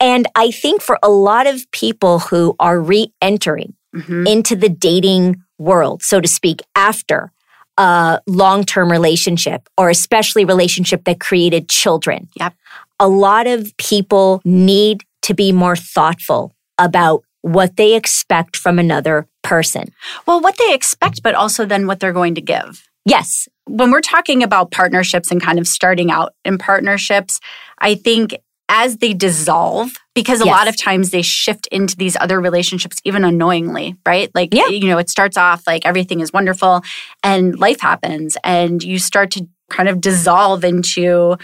And 0.00 0.26
I 0.34 0.50
think 0.50 0.82
for 0.82 0.98
a 1.02 1.08
lot 1.08 1.46
of 1.46 1.68
people 1.70 2.18
who 2.20 2.54
are 2.60 2.80
re 2.80 3.12
entering 3.22 3.74
Mhm. 3.94 4.28
into 4.28 4.54
the 4.56 4.68
dating 4.68 5.36
world, 5.58 6.02
so 6.02 6.20
to 6.20 6.28
speak, 6.28 6.60
after 6.76 7.32
a 7.76 8.20
long 8.26 8.64
term 8.64 8.90
relationship 8.90 9.68
or 9.76 9.88
especially 9.90 10.44
relationship 10.44 11.04
that 11.04 11.20
created 11.20 11.68
children. 11.68 12.28
Yep. 12.40 12.54
A 13.00 13.06
lot 13.08 13.46
of 13.46 13.76
people 13.76 14.40
need 14.44 15.04
to 15.22 15.34
be 15.34 15.52
more 15.52 15.76
thoughtful 15.76 16.54
about 16.78 17.22
what 17.52 17.76
they 17.76 17.94
expect 17.94 18.56
from 18.56 18.78
another 18.78 19.26
person. 19.42 19.92
Well, 20.26 20.40
what 20.40 20.56
they 20.58 20.74
expect, 20.74 21.22
but 21.22 21.34
also 21.34 21.64
then 21.64 21.86
what 21.86 22.00
they're 22.00 22.12
going 22.12 22.34
to 22.36 22.40
give. 22.42 22.84
Yes. 23.04 23.48
when 23.70 23.90
we're 23.90 24.00
talking 24.00 24.42
about 24.42 24.70
partnerships 24.70 25.30
and 25.30 25.42
kind 25.42 25.58
of 25.58 25.66
starting 25.68 26.10
out 26.10 26.32
in 26.44 26.56
partnerships, 26.56 27.38
I 27.80 27.94
think 27.94 28.34
as 28.70 28.96
they 28.98 29.12
dissolve, 29.12 29.92
because 30.14 30.40
a 30.40 30.46
Yes. 30.46 30.54
lot 30.56 30.68
of 30.68 30.76
times 30.76 31.10
they 31.10 31.20
shift 31.22 31.66
into 31.70 31.94
these 31.96 32.16
other 32.18 32.40
relationships 32.40 32.96
even 33.04 33.24
unknowingly, 33.24 33.96
right? 34.06 34.30
Like, 34.34 34.54
Yeah. 34.54 34.68
you 34.68 34.88
know, 34.88 34.96
it 34.98 35.08
starts 35.10 35.36
off 35.36 35.66
like 35.66 35.84
everything 35.86 36.20
is 36.20 36.32
wonderful 36.32 36.82
and 37.22 37.58
life 37.58 37.80
happens 37.80 38.36
and 38.42 38.82
you 38.82 38.98
start 38.98 39.30
to 39.32 39.46
kind 39.70 39.88
of 39.88 40.00
dissolve 40.00 40.64
into 40.64 41.36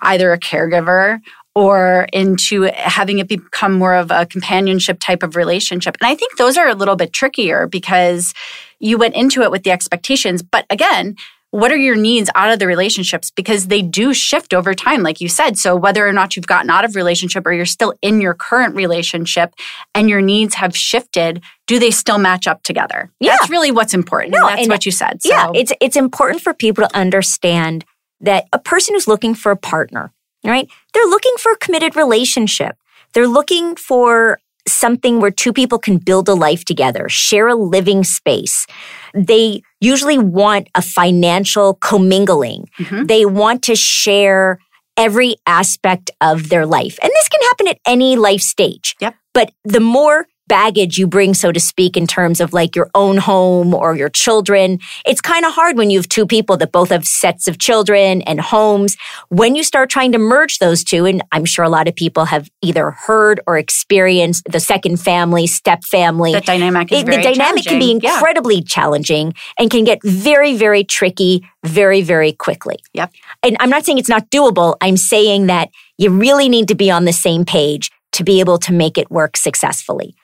either 0.00 0.32
a 0.32 0.38
caregiver 0.38 1.18
or 1.54 2.06
into 2.12 2.62
having 2.74 3.18
it 3.18 3.28
become 3.28 3.72
more 3.72 3.94
of 3.94 4.10
a 4.10 4.26
companionship 4.26 4.98
type 5.00 5.22
of 5.22 5.36
relationship. 5.36 5.96
And 6.00 6.08
I 6.08 6.14
think 6.14 6.36
those 6.36 6.56
are 6.56 6.68
a 6.68 6.74
little 6.74 6.96
bit 6.96 7.12
trickier 7.12 7.66
because 7.66 8.34
you 8.80 8.98
went 8.98 9.14
into 9.14 9.42
it 9.42 9.50
with 9.50 9.62
the 9.62 9.70
expectations. 9.70 10.42
But 10.42 10.66
again, 10.68 11.14
what 11.50 11.70
are 11.70 11.76
your 11.76 11.94
needs 11.94 12.28
out 12.34 12.50
of 12.52 12.58
the 12.58 12.66
relationships 12.66 13.30
because 13.30 13.68
they 13.68 13.80
do 13.80 14.12
shift 14.12 14.52
over 14.52 14.74
time 14.74 15.04
like 15.04 15.20
you 15.20 15.28
said 15.28 15.56
so 15.56 15.76
whether 15.76 16.04
or 16.04 16.12
not 16.12 16.34
you've 16.34 16.48
gotten 16.48 16.68
out 16.68 16.84
of 16.84 16.96
relationship 16.96 17.46
or 17.46 17.52
you're 17.52 17.64
still 17.64 17.94
in 18.02 18.20
your 18.20 18.34
current 18.34 18.74
relationship 18.74 19.54
and 19.94 20.10
your 20.10 20.20
needs 20.20 20.56
have 20.56 20.76
shifted 20.76 21.40
do 21.68 21.78
they 21.78 21.92
still 21.92 22.18
match 22.18 22.48
up 22.48 22.60
together 22.64 23.08
Yeah. 23.20 23.36
that's 23.38 23.48
really 23.50 23.70
what's 23.70 23.94
important 23.94 24.34
No, 24.34 24.48
that's 24.48 24.66
what 24.66 24.84
you 24.84 24.90
said 24.90 25.22
so 25.22 25.28
Yeah, 25.28 25.52
it's 25.54 25.72
it's 25.80 25.94
important 25.94 26.42
for 26.42 26.54
people 26.54 26.88
to 26.88 26.96
understand 26.96 27.84
that 28.20 28.46
a 28.52 28.58
person 28.58 28.96
who's 28.96 29.06
looking 29.06 29.34
for 29.34 29.52
a 29.52 29.56
partner, 29.56 30.12
right? 30.44 30.68
They're 30.92 31.06
looking 31.06 31.34
for 31.38 31.52
a 31.52 31.56
committed 31.56 31.96
relationship. 31.96 32.76
They're 33.12 33.28
looking 33.28 33.76
for 33.76 34.38
something 34.66 35.20
where 35.20 35.30
two 35.30 35.52
people 35.52 35.78
can 35.78 35.98
build 35.98 36.28
a 36.28 36.34
life 36.34 36.64
together, 36.64 37.08
share 37.08 37.48
a 37.48 37.54
living 37.54 38.02
space. 38.02 38.66
They 39.12 39.62
usually 39.80 40.18
want 40.18 40.68
a 40.74 40.82
financial 40.82 41.74
commingling. 41.74 42.68
Mhm. 42.78 43.08
They 43.08 43.26
want 43.26 43.62
to 43.64 43.76
share 43.76 44.58
every 44.96 45.36
aspect 45.46 46.10
of 46.20 46.48
their 46.48 46.66
life. 46.66 46.98
And 47.02 47.10
this 47.10 47.28
can 47.28 47.40
happen 47.48 47.68
at 47.68 47.78
any 47.86 48.16
life 48.16 48.40
stage. 48.40 48.96
Yep. 49.00 49.14
But 49.32 49.50
the 49.64 49.80
more 49.80 50.28
baggage 50.48 50.98
you 50.98 51.06
bring, 51.06 51.34
so 51.34 51.52
to 51.52 51.60
speak, 51.60 51.96
in 51.96 52.06
terms 52.06 52.40
of 52.40 52.52
like 52.52 52.76
your 52.76 52.90
own 52.94 53.16
home 53.16 53.74
or 53.74 53.96
your 53.96 54.08
children, 54.08 54.78
it's 55.06 55.20
kind 55.20 55.44
of 55.44 55.52
hard 55.52 55.76
when 55.76 55.90
you 55.90 55.98
have 55.98 56.08
two 56.08 56.26
people 56.26 56.56
that 56.58 56.72
both 56.72 56.90
have 56.90 57.06
sets 57.06 57.48
of 57.48 57.58
children 57.58 58.22
and 58.22 58.40
homes. 58.40 58.96
When 59.28 59.54
you 59.56 59.62
start 59.62 59.90
trying 59.90 60.12
to 60.12 60.18
merge 60.18 60.58
those 60.58 60.84
two, 60.84 61.06
and 61.06 61.22
I'm 61.32 61.44
sure 61.44 61.64
a 61.64 61.68
lot 61.68 61.88
of 61.88 61.94
people 61.96 62.26
have 62.26 62.50
either 62.62 62.90
heard 62.90 63.40
or 63.46 63.56
experienced 63.58 64.44
the 64.50 64.60
second 64.60 64.98
family, 65.00 65.46
step 65.46 65.84
family. 65.84 66.32
the 66.32 66.40
dynamic 66.40 66.92
is 66.92 67.00
It- 67.00 67.06
the 67.06 67.12
dynamic 67.22 67.64
can 67.64 67.78
be 67.78 67.86
challenging. 67.86 68.00
Yeah. 68.02 68.14
incredibly 68.14 68.62
challenging 68.62 69.34
and 69.58 69.70
can 69.70 69.84
get 69.84 69.98
very, 70.04 70.56
very 70.56 70.84
tricky 70.84 71.46
very, 71.64 72.02
very 72.02 72.32
quickly. 72.32 72.76
Yep. 72.92 73.10
And 73.42 73.56
I'm 73.60 73.70
not 73.70 73.84
saying 73.84 73.98
it's 73.98 74.08
not 74.08 74.30
doable. 74.30 74.76
I'm 74.80 74.96
saying 74.96 75.46
that 75.46 75.70
you 75.96 76.10
really 76.10 76.48
need 76.48 76.68
to 76.68 76.74
be 76.74 76.90
on 76.90 77.04
the 77.06 77.12
same 77.12 77.44
page 77.44 77.90
to 78.12 78.24
be 78.24 78.40
able 78.40 78.58
to 78.58 78.72
make 78.72 78.98
it 78.98 79.10
work 79.10 79.36
successfully. 79.36 80.14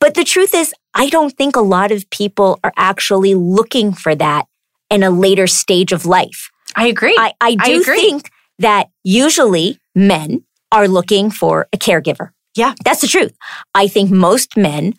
But 0.00 0.14
the 0.14 0.24
truth 0.24 0.54
is, 0.54 0.72
I 0.94 1.08
don't 1.08 1.36
think 1.36 1.56
a 1.56 1.60
lot 1.60 1.90
of 1.92 2.08
people 2.10 2.58
are 2.62 2.72
actually 2.76 3.34
looking 3.34 3.92
for 3.92 4.14
that 4.14 4.46
in 4.90 5.02
a 5.02 5.10
later 5.10 5.46
stage 5.46 5.92
of 5.92 6.06
life. 6.06 6.50
I 6.76 6.86
agree 6.86 7.16
I, 7.18 7.32
I 7.40 7.56
I 7.60 7.68
do 7.70 7.80
agree. 7.80 7.96
think 8.00 8.30
that 8.58 8.88
usually 9.04 9.78
men 9.94 10.44
are 10.72 10.86
looking 10.88 11.30
for 11.30 11.66
a 11.72 11.76
caregiver. 11.78 12.30
Yeah. 12.54 12.74
That's 12.84 13.00
the 13.00 13.06
truth. 13.08 13.34
I 13.74 13.88
think 13.88 14.10
most 14.10 14.56
men 14.56 14.94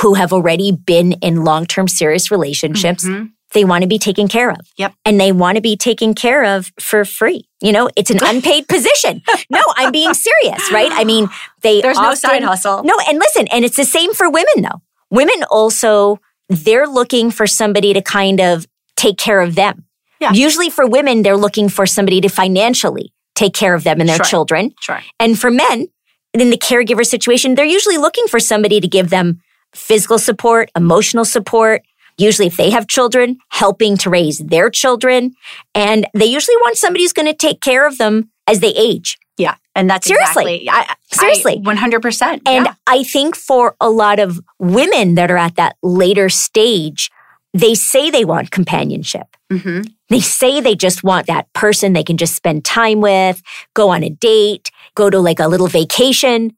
who 0.00 0.14
have 0.14 0.32
already 0.32 0.72
been 0.72 1.12
in 1.22 1.44
long 1.44 1.66
term 1.66 1.88
serious 1.88 2.30
relationships, 2.30 3.04
Mhm. 3.04 3.30
They 3.54 3.64
want 3.64 3.82
to 3.82 3.88
be 3.88 3.98
taken 3.98 4.28
care 4.28 4.50
of. 4.50 4.58
Yep. 4.76 4.94
And 5.04 5.18
they 5.20 5.32
want 5.32 5.56
to 5.56 5.62
be 5.62 5.76
taken 5.76 6.14
care 6.14 6.44
of 6.44 6.70
for 6.78 7.04
free. 7.04 7.48
You 7.62 7.72
know, 7.72 7.88
it's 7.96 8.10
an 8.10 8.18
unpaid 8.22 8.68
position. 8.68 9.22
No, 9.48 9.60
I'm 9.76 9.92
being 9.92 10.12
serious, 10.12 10.70
right? 10.70 10.90
I 10.92 11.04
mean, 11.04 11.28
they 11.62 11.80
there's 11.80 11.98
no 11.98 12.14
side 12.14 12.42
hustle 12.42 12.82
no, 12.84 12.94
and 13.08 13.18
listen, 13.18 13.46
and 13.48 13.64
it's 13.64 13.76
the 13.76 13.84
same 13.84 14.12
for 14.12 14.28
women 14.28 14.62
though. 14.62 14.82
Women 15.10 15.44
also, 15.50 16.20
they're 16.48 16.86
looking 16.86 17.30
for 17.30 17.46
somebody 17.46 17.92
to 17.94 18.02
kind 18.02 18.40
of 18.40 18.66
take 18.96 19.16
care 19.16 19.40
of 19.40 19.54
them. 19.54 19.84
Yeah. 20.20 20.32
Usually 20.32 20.70
for 20.70 20.86
women, 20.86 21.22
they're 21.22 21.36
looking 21.36 21.68
for 21.68 21.86
somebody 21.86 22.20
to 22.20 22.28
financially 22.28 23.12
take 23.34 23.54
care 23.54 23.74
of 23.74 23.84
them 23.84 24.00
and 24.00 24.08
their 24.08 24.16
Sure. 24.16 24.24
children. 24.24 24.72
sure 24.80 25.00
And 25.18 25.38
for 25.38 25.50
men, 25.50 25.88
in 26.32 26.50
the 26.50 26.56
caregiver 26.56 27.04
situation, 27.06 27.54
they're 27.54 27.64
usually 27.64 27.98
looking 27.98 28.26
for 28.28 28.40
somebody 28.40 28.80
to 28.80 28.88
give 28.88 29.10
them 29.10 29.40
physical 29.74 30.18
support, 30.18 30.70
emotional 30.76 31.24
support. 31.24 31.82
Usually, 32.18 32.46
if 32.46 32.56
they 32.56 32.70
have 32.70 32.86
children, 32.86 33.38
helping 33.50 33.96
to 33.98 34.10
raise 34.10 34.38
their 34.38 34.70
children. 34.70 35.32
And 35.74 36.06
they 36.14 36.26
usually 36.26 36.56
want 36.58 36.76
somebody 36.76 37.04
who's 37.04 37.12
going 37.12 37.26
to 37.26 37.34
take 37.34 37.60
care 37.60 37.86
of 37.86 37.98
them 37.98 38.30
as 38.46 38.60
they 38.60 38.74
age. 38.74 39.18
yeah 39.38 39.56
and 39.76 39.90
that's 39.90 40.06
Seriously. 40.06 40.56
exactly, 40.66 40.70
I, 40.70 40.94
Seriously. 41.10 41.62
I, 41.66 41.74
100% 41.74 42.40
And 42.46 42.66
yeah. 42.66 42.74
I 42.86 43.02
think 43.02 43.34
for 43.34 43.74
a 43.80 43.90
lot 43.90 44.20
of 44.20 44.38
women 44.60 45.16
that 45.16 45.30
are 45.32 45.36
at 45.36 45.56
that 45.56 45.74
later 45.82 46.28
stage, 46.28 47.10
they 47.52 47.74
say 47.74 48.08
they 48.10 48.24
want 48.24 48.52
companionship. 48.52 49.26
Mhm. 49.52 49.90
They 50.10 50.20
say 50.20 50.60
they 50.60 50.76
just 50.76 51.02
want 51.02 51.26
that 51.26 51.52
person 51.54 51.92
they 51.92 52.04
can 52.04 52.16
just 52.16 52.36
spend 52.36 52.64
time 52.64 53.00
with, 53.00 53.42
go 53.74 53.88
on 53.88 54.04
a 54.04 54.10
date, 54.10 54.70
go 54.94 55.10
to 55.10 55.18
like 55.18 55.40
a 55.40 55.48
little 55.48 55.66
vacation. 55.68 56.52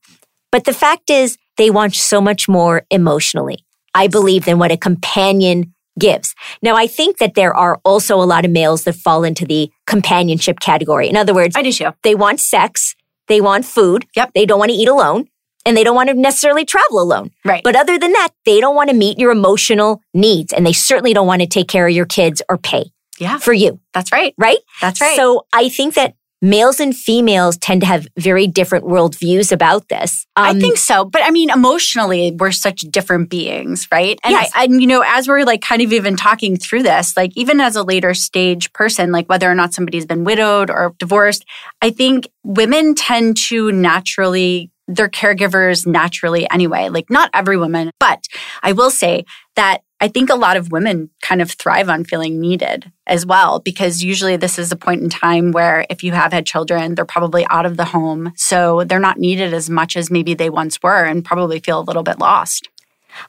But 0.53 0.65
the 0.65 0.75
fact 0.75 1.09
is, 1.11 1.39
they 1.57 1.71
want 1.71 1.95
so 1.95 2.21
much 2.21 2.49
more 2.49 2.83
emotionally, 2.91 3.65
I 3.97 4.07
believe, 4.09 4.45
than 4.45 4.59
what 4.59 4.71
a 4.71 4.77
companion 4.77 5.73
gives. 5.99 6.35
Now, 6.63 6.77
I 6.77 6.87
think 6.87 7.19
that 7.19 7.35
there 7.35 7.55
are 7.55 7.81
also 7.85 8.17
a 8.21 8.25
lot 8.25 8.45
of 8.45 8.51
males 8.51 8.85
that 8.85 8.95
fall 8.95 9.25
into 9.25 9.47
the 9.47 9.71
companionship 9.87 10.61
category. 10.61 11.09
In 11.09 11.17
other 11.17 11.35
words, 11.35 11.57
I 11.57 11.63
do 11.63 11.73
too. 11.73 11.91
they 12.03 12.15
want 12.15 12.39
sex, 12.41 12.95
they 13.29 13.41
want 13.41 13.65
food, 13.65 14.05
Yep. 14.15 14.33
they 14.35 14.45
don't 14.47 14.59
want 14.59 14.71
to 14.71 14.77
eat 14.77 14.89
alone, 14.89 15.29
and 15.65 15.77
they 15.77 15.83
don't 15.85 15.97
want 15.97 16.11
to 16.11 16.15
necessarily 16.15 16.65
travel 16.65 17.01
alone. 17.01 17.31
Right. 17.45 17.65
But 17.65 17.77
other 17.77 17.99
than 17.99 18.13
that, 18.13 18.29
they 18.45 18.61
don't 18.61 18.77
want 18.77 18.91
to 18.91 18.95
meet 18.97 19.19
your 19.19 19.31
emotional 19.31 20.03
needs, 20.13 20.53
and 20.53 20.67
they 20.67 20.75
certainly 20.75 21.15
don't 21.15 21.27
want 21.27 21.41
to 21.41 21.49
take 21.49 21.69
care 21.69 21.87
of 21.89 21.95
your 21.95 22.07
kids 22.07 22.43
or 22.49 22.59
pay 22.59 22.93
yeah, 23.19 23.39
for 23.39 23.55
you, 23.55 23.81
that's 23.95 24.13
right. 24.13 24.35
right? 24.37 24.59
That's 24.83 25.01
right. 25.01 25.17
So 25.17 25.47
I 25.53 25.71
think 25.71 25.95
that 25.95 26.15
males 26.51 26.79
and 26.81 26.97
females 26.97 27.57
tend 27.57 27.81
to 27.81 27.87
have 27.87 28.07
very 28.17 28.47
different 28.47 28.85
worldviews 28.85 29.51
about 29.51 29.89
this. 29.89 30.27
I 30.37 30.51
Um, 30.51 30.61
think 30.61 30.77
so. 30.77 31.05
But 31.05 31.23
I 31.25 31.31
mean, 31.31 31.51
emotionally, 31.51 32.33
we're 32.39 32.53
such 32.53 32.81
different 32.91 33.29
beings, 33.31 33.89
right? 33.91 34.19
And 34.23 34.33
Yes. 34.33 34.51
I, 34.55 34.65
and 34.65 34.81
you 34.81 34.87
know, 34.87 35.03
as 35.07 35.27
we're 35.29 35.45
like 35.45 35.61
kind 35.61 35.83
of 35.83 35.93
even 35.93 36.17
talking 36.17 36.57
through 36.57 36.85
this, 36.85 37.17
like 37.17 37.33
even 37.37 37.61
as 37.61 37.75
a 37.77 37.83
later 37.83 38.15
stage 38.15 38.73
person, 38.73 39.13
like 39.13 39.29
whether 39.29 39.51
or 39.51 39.55
not 39.55 39.75
somebody's 39.75 40.07
been 40.07 40.25
widowed 40.25 40.71
or 40.71 40.95
divorced, 40.99 41.45
I 41.83 41.91
think 41.91 42.29
women 42.45 42.95
tend 42.95 43.37
to 43.49 43.73
naturally, 43.73 44.71
they're 44.89 45.09
caregivers 45.09 45.87
naturally 45.87 46.49
anyway. 46.51 46.89
Like 46.91 47.11
not 47.11 47.29
every 47.35 47.57
woman, 47.57 47.91
but 47.99 48.25
I 48.63 48.73
will 48.73 48.91
say 48.91 49.25
that 49.57 49.83
I 50.01 50.09
think 50.09 50.29
a 50.29 50.35
lot 50.35 50.59
of 50.59 50.71
women 50.71 51.09
kind 51.23 51.41
of 51.41 51.51
thrive 51.51 51.89
on 51.89 52.05
feeling 52.05 52.39
needed 52.39 52.93
as 53.07 53.25
well, 53.25 53.61
because 53.61 54.03
usually 54.03 54.37
this 54.37 54.59
is 54.59 54.71
a 54.71 54.77
point 54.77 55.03
in 55.03 55.09
time 55.09 55.53
where 55.53 55.87
if 55.89 56.05
you 56.05 56.13
have 56.13 56.33
had 56.33 56.45
children, 56.45 56.95
they're 56.95 57.07
probably 57.07 57.47
out 57.49 57.65
of 57.65 57.79
the 57.79 57.87
home. 57.87 58.33
So 58.37 58.85
they're 58.85 58.99
not 58.99 59.19
needed 59.19 59.55
as 59.55 59.71
much 59.71 59.97
as 59.97 60.11
maybe 60.11 60.35
they 60.35 60.51
once 60.51 60.83
were 60.83 61.05
and 61.05 61.25
probably 61.25 61.61
feel 61.61 61.81
a 61.81 61.89
little 61.89 62.03
bit 62.03 62.19
lost. 62.19 62.69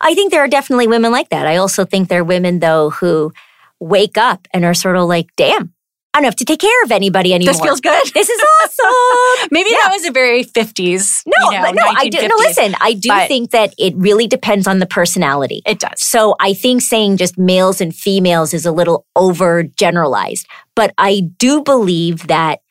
I 0.01 0.13
think 0.13 0.31
there 0.31 0.43
are 0.43 0.49
definitely 0.49 0.87
women 0.87 1.13
like 1.13 1.29
that. 1.29 1.47
I 1.47 1.55
also 1.55 1.85
think 1.85 2.09
there 2.09 2.19
are 2.19 2.25
women 2.25 2.59
though 2.59 2.89
who 2.89 3.31
wake 3.79 4.17
up 4.17 4.47
and 4.53 4.65
are 4.65 4.73
sort 4.73 4.97
of 4.97 5.07
like, 5.07 5.27
"Damn, 5.37 5.73
I 6.17 6.19
don't 6.19 6.25
have 6.25 6.35
to 6.37 6.45
take 6.45 6.59
care 6.59 6.83
of 6.83 6.91
anybody 6.91 7.31
anymore. 7.31 7.53
This 7.53 7.61
feels 7.61 7.79
good. 7.79 8.07
This 8.13 8.27
is 8.27 8.41
awesome." 8.63 9.47
Maybe 9.51 9.69
that 9.69 9.91
was 9.91 10.03
a 10.05 10.11
very 10.11 10.43
50s. 10.43 11.21
No, 11.27 11.51
you 11.51 11.59
know, 11.61 11.71
no, 11.71 11.83
I 11.85 12.09
do. 12.09 12.27
No, 12.27 12.35
listen, 12.37 12.75
I 12.81 12.93
do 12.93 13.09
But- 13.09 13.27
think 13.27 13.51
that 13.51 13.75
it 13.77 13.93
really 13.95 14.25
depends 14.25 14.65
on 14.65 14.79
the 14.79 14.87
personality. 14.87 15.61
It 15.65 15.79
does. 15.79 16.01
So 16.01 16.35
I 16.39 16.53
think 16.55 16.81
saying 16.81 17.17
just 17.17 17.37
males 17.37 17.81
and 17.81 17.93
females 17.93 18.53
is 18.55 18.65
a 18.65 18.71
little 18.71 19.05
over 19.15 19.61
generalized. 19.61 20.47
But 20.75 20.91
I 20.97 21.21
do 21.37 21.61
believe 21.61 22.25
that 22.27 22.61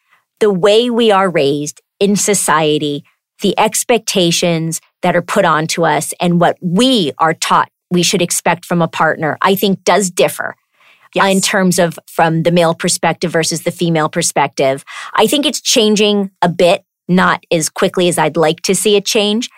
the 0.40 0.52
way 0.52 0.90
we 0.90 1.12
are 1.12 1.30
raised 1.30 1.80
in 2.00 2.16
society, 2.16 3.04
the 3.42 3.56
expectations 3.58 4.80
that 5.02 5.14
are 5.14 5.22
put 5.22 5.44
onto 5.44 5.84
us 5.84 6.12
and 6.20 6.40
what 6.40 6.58
we 6.60 7.12
are 7.18 7.34
taught 7.34 7.70
we 7.92 8.02
should 8.02 8.20
expect 8.22 8.64
from 8.64 8.82
a 8.82 8.88
partner, 8.88 9.38
I 9.40 9.54
think 9.54 9.84
does 9.84 10.10
differ 10.10 10.56
Yes. 11.14 11.34
in 11.34 11.40
terms 11.40 11.78
of 11.78 11.98
from 12.06 12.42
the 12.42 12.50
male 12.50 12.74
perspective 12.74 13.30
versus 13.32 13.62
the 13.62 13.70
female 13.70 14.08
perspective. 14.08 14.84
I 15.14 15.26
think 15.26 15.46
it's 15.46 15.60
changing 15.60 16.30
a 16.42 16.48
bit, 16.48 16.84
not 17.08 17.44
as 17.50 17.68
quickly 17.68 18.08
as 18.08 18.18
I'd 18.18 18.36
like 18.36 18.60
to 18.62 18.74
see 18.74 18.96
it 18.96 19.06
change. 19.06 19.48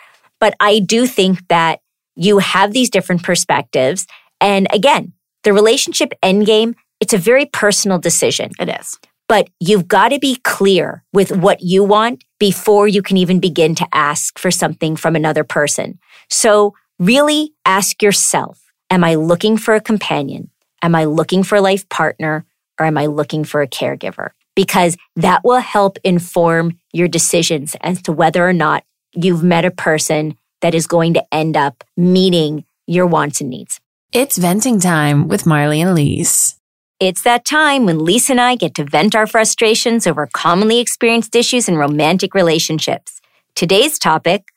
But 0.41 0.55
I 0.61 0.79
do 0.79 1.07
think 1.07 1.47
that 1.49 1.81
you 2.15 2.39
have 2.39 2.73
these 2.73 2.91
different 2.91 3.23
perspectives. 3.23 4.07
And 4.41 4.69
again, 4.73 5.13
the 5.43 5.53
relationship 5.53 6.13
endgame, 6.23 6.75
it's 7.01 7.13
a 7.13 7.19
very 7.19 7.47
personal 7.47 7.99
decision, 7.99 8.51
it 8.61 8.69
is. 8.69 8.99
but 9.29 9.49
you've 9.61 9.87
got 9.87 10.09
to 10.09 10.19
be 10.19 10.37
clear 10.43 11.05
with 11.13 11.31
what 11.37 11.61
you 11.61 11.85
want 11.85 12.25
before 12.41 12.89
you 12.89 13.03
can 13.03 13.17
even 13.17 13.39
begin 13.41 13.75
to 13.77 13.87
ask 13.93 14.39
for 14.39 14.51
something 14.51 14.97
from 14.97 15.15
another 15.15 15.45
person. 15.45 15.99
So 16.31 16.75
really 16.99 17.53
ask 17.65 18.03
yourself, 18.03 18.61
am 18.91 19.05
I 19.05 19.15
looking 19.15 19.57
for 19.57 19.75
a 19.75 19.81
companion? 19.81 20.51
Am 20.83 20.95
I 20.95 21.05
looking 21.05 21.43
for 21.43 21.57
a 21.57 21.61
life 21.61 21.89
partner? 21.89 22.45
Or 22.79 22.87
am 22.87 22.97
I 22.97 23.07
looking 23.07 23.45
for 23.45 23.61
a 23.61 23.69
caregiver? 23.69 24.31
Because 24.55 24.97
that 25.17 25.43
will 25.45 25.59
help 25.59 25.99
inform 26.05 26.79
your 26.93 27.09
decisions 27.09 27.77
as 27.81 28.03
to 28.03 28.13
whether 28.13 28.47
or 28.47 28.53
not 28.53 28.85
you've 29.15 29.43
met 29.43 29.65
a 29.65 29.71
person 29.71 30.37
that 30.61 30.75
is 30.75 30.87
going 30.87 31.15
to 31.15 31.35
end 31.35 31.57
up 31.57 31.85
meeting 31.97 32.65
your 32.87 33.07
wants 33.07 33.41
and 33.41 33.51
needs. 33.51 33.81
It's 34.13 34.39
venting 34.39 34.81
time 34.81 35.29
with 35.29 35.45
Marlee 35.45 35.81
and 35.81 35.95
Lis. 35.95 36.57
It's 37.01 37.23
that 37.23 37.45
time 37.45 37.87
when 37.87 38.05
Lisa 38.05 38.33
and 38.33 38.41
I 38.41 38.57
get 38.57 38.75
to 38.77 38.85
vent 38.85 39.15
our 39.15 39.27
frustrations 39.27 40.07
over 40.07 40.27
commonly 40.33 40.81
experienced 40.81 41.37
issues 41.37 41.69
in 41.69 41.77
romantic 41.77 42.35
relationships. 42.35 43.21
Today's 43.55 43.99
topic 43.99 44.49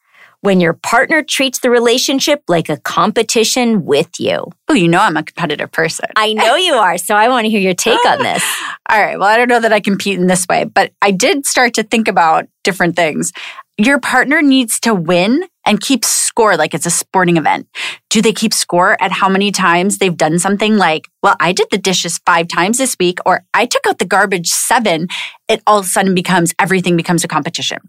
when 0.41 0.59
your 0.59 0.73
partner 0.73 1.23
treats 1.23 1.59
the 1.59 1.69
relationship 1.69 2.43
like 2.47 2.67
a 2.67 2.77
competition 2.77 3.85
with 3.85 4.19
you. 4.19 4.45
Oh, 4.67 4.73
you 4.73 4.87
know 4.87 4.99
I'm 4.99 5.17
a 5.17 5.23
competitive 5.23 5.71
person. 5.71 6.07
I 6.15 6.33
know 6.33 6.55
you 6.55 6.73
are, 6.73 6.97
so 6.97 7.15
I 7.15 7.29
want 7.29 7.45
to 7.45 7.49
hear 7.49 7.59
your 7.59 7.73
take 7.73 8.03
on 8.05 8.19
this. 8.19 8.43
All 8.89 9.01
right. 9.01 9.17
Well, 9.17 9.27
I 9.27 9.37
don't 9.37 9.49
know 9.49 9.59
that 9.59 9.71
I 9.71 9.79
compete 9.79 10.19
in 10.19 10.27
this 10.27 10.47
way, 10.47 10.65
but 10.65 10.91
I 11.01 11.11
did 11.11 11.45
start 11.45 11.75
to 11.75 11.83
think 11.83 12.07
about 12.07 12.47
different 12.63 12.95
things. 12.95 13.31
Your 13.77 13.99
partner 13.99 14.41
needs 14.41 14.79
to 14.81 14.93
win 14.93 15.43
and 15.65 15.79
keep 15.79 16.03
score 16.03 16.57
like 16.57 16.73
it's 16.73 16.85
a 16.85 16.91
sporting 16.91 17.37
event. 17.37 17.67
Do 18.09 18.21
they 18.21 18.33
keep 18.33 18.53
score 18.53 19.01
at 19.01 19.11
how 19.11 19.29
many 19.29 19.51
times 19.51 19.97
they've 19.97 20.15
done 20.15 20.39
something 20.39 20.77
like, 20.77 21.07
well, 21.21 21.35
I 21.39 21.51
did 21.51 21.67
the 21.71 21.77
dishes 21.77 22.19
five 22.25 22.47
times 22.47 22.77
this 22.77 22.95
week, 22.99 23.19
or 23.25 23.43
I 23.53 23.65
took 23.65 23.85
out 23.87 23.99
the 23.99 24.05
garbage 24.05 24.49
seven? 24.49 25.07
It 25.47 25.61
all 25.67 25.79
of 25.79 25.85
a 25.85 25.89
sudden 25.89 26.15
becomes 26.15 26.53
everything 26.59 26.97
becomes 26.97 27.23
a 27.23 27.27
competition. 27.27 27.79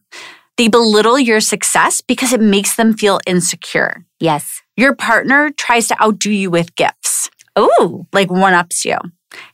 They 0.57 0.69
belittle 0.69 1.19
your 1.19 1.41
success 1.41 2.01
because 2.01 2.33
it 2.33 2.41
makes 2.41 2.77
them 2.77 2.95
feel 2.95 3.21
insecure. 3.27 4.05
Yes. 4.21 4.61
Your 4.77 4.95
partner 4.95 5.51
tries 5.51 5.89
to 5.89 6.03
outdo 6.03 6.31
you 6.31 6.51
with 6.51 6.75
gifts. 6.77 7.31
Ooh. 7.59 8.07
Like 8.13 8.31
one 8.31 8.55
ups 8.55 8.85
you. 8.85 8.97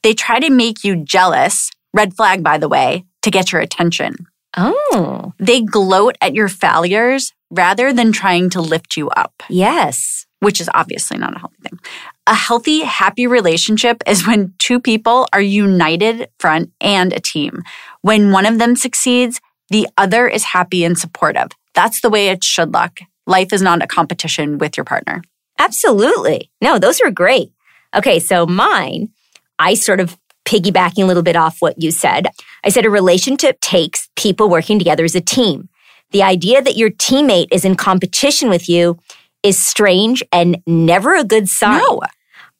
They 0.02 0.12
try 0.14 0.40
to 0.40 0.50
make 0.50 0.82
you 0.84 0.96
jealous, 0.96 1.70
red 1.94 2.14
flag, 2.14 2.42
by 2.42 2.58
the 2.58 2.68
way, 2.68 3.04
to 3.22 3.30
get 3.30 3.52
your 3.52 3.60
attention. 3.60 4.16
Oh. 4.56 5.32
They 5.38 5.60
gloat 5.62 6.16
at 6.20 6.34
your 6.34 6.48
failures 6.48 7.32
rather 7.50 7.92
than 7.92 8.12
trying 8.12 8.50
to 8.50 8.60
lift 8.60 8.96
you 8.96 9.08
up, 9.10 9.42
Yes. 9.48 10.26
which 10.40 10.60
is 10.60 10.68
obviously 10.74 11.16
not 11.18 11.36
a 11.36 11.38
healthy 11.38 11.56
thing. 11.62 11.78
A 12.26 12.34
healthy, 12.34 12.80
happy 12.80 13.26
relationship 13.26 14.02
is 14.06 14.26
when 14.26 14.52
two 14.58 14.80
people 14.80 15.26
are 15.32 15.40
united 15.40 16.28
front 16.38 16.72
and 16.80 17.12
a 17.12 17.20
team. 17.20 17.62
When 18.02 18.32
one 18.32 18.46
of 18.46 18.58
them 18.58 18.76
succeeds, 18.76 19.40
the 19.70 19.88
other 19.96 20.26
is 20.26 20.44
happy 20.44 20.84
and 20.84 20.98
supportive. 20.98 21.48
That's 21.74 22.00
the 22.00 22.10
way 22.10 22.28
it 22.28 22.42
should 22.42 22.72
look. 22.72 23.00
Life 23.26 23.52
is 23.52 23.62
not 23.62 23.82
a 23.82 23.86
competition 23.86 24.58
with 24.58 24.76
your 24.76 24.84
partner. 24.84 25.22
Absolutely. 25.58 26.50
No, 26.60 26.78
those 26.78 27.00
are 27.00 27.10
great. 27.10 27.52
Okay, 27.94 28.18
so 28.18 28.46
mine, 28.46 29.10
I 29.58 29.74
sort 29.74 30.00
of 30.00 30.16
piggybacking 30.44 31.02
a 31.02 31.06
little 31.06 31.22
bit 31.22 31.36
off 31.36 31.56
what 31.60 31.80
you 31.80 31.90
said. 31.90 32.28
I 32.64 32.70
said 32.70 32.86
a 32.86 32.90
relationship 32.90 33.60
takes 33.60 34.08
people 34.16 34.48
working 34.48 34.78
together 34.78 35.04
as 35.04 35.14
a 35.14 35.20
team. 35.20 35.68
The 36.10 36.22
idea 36.22 36.62
that 36.62 36.76
your 36.76 36.90
teammate 36.90 37.48
is 37.52 37.64
in 37.64 37.74
competition 37.74 38.48
with 38.48 38.68
you 38.68 38.98
is 39.42 39.62
strange 39.62 40.22
and 40.32 40.62
never 40.66 41.14
a 41.14 41.24
good 41.24 41.48
sign. 41.48 41.80
No. 41.80 42.00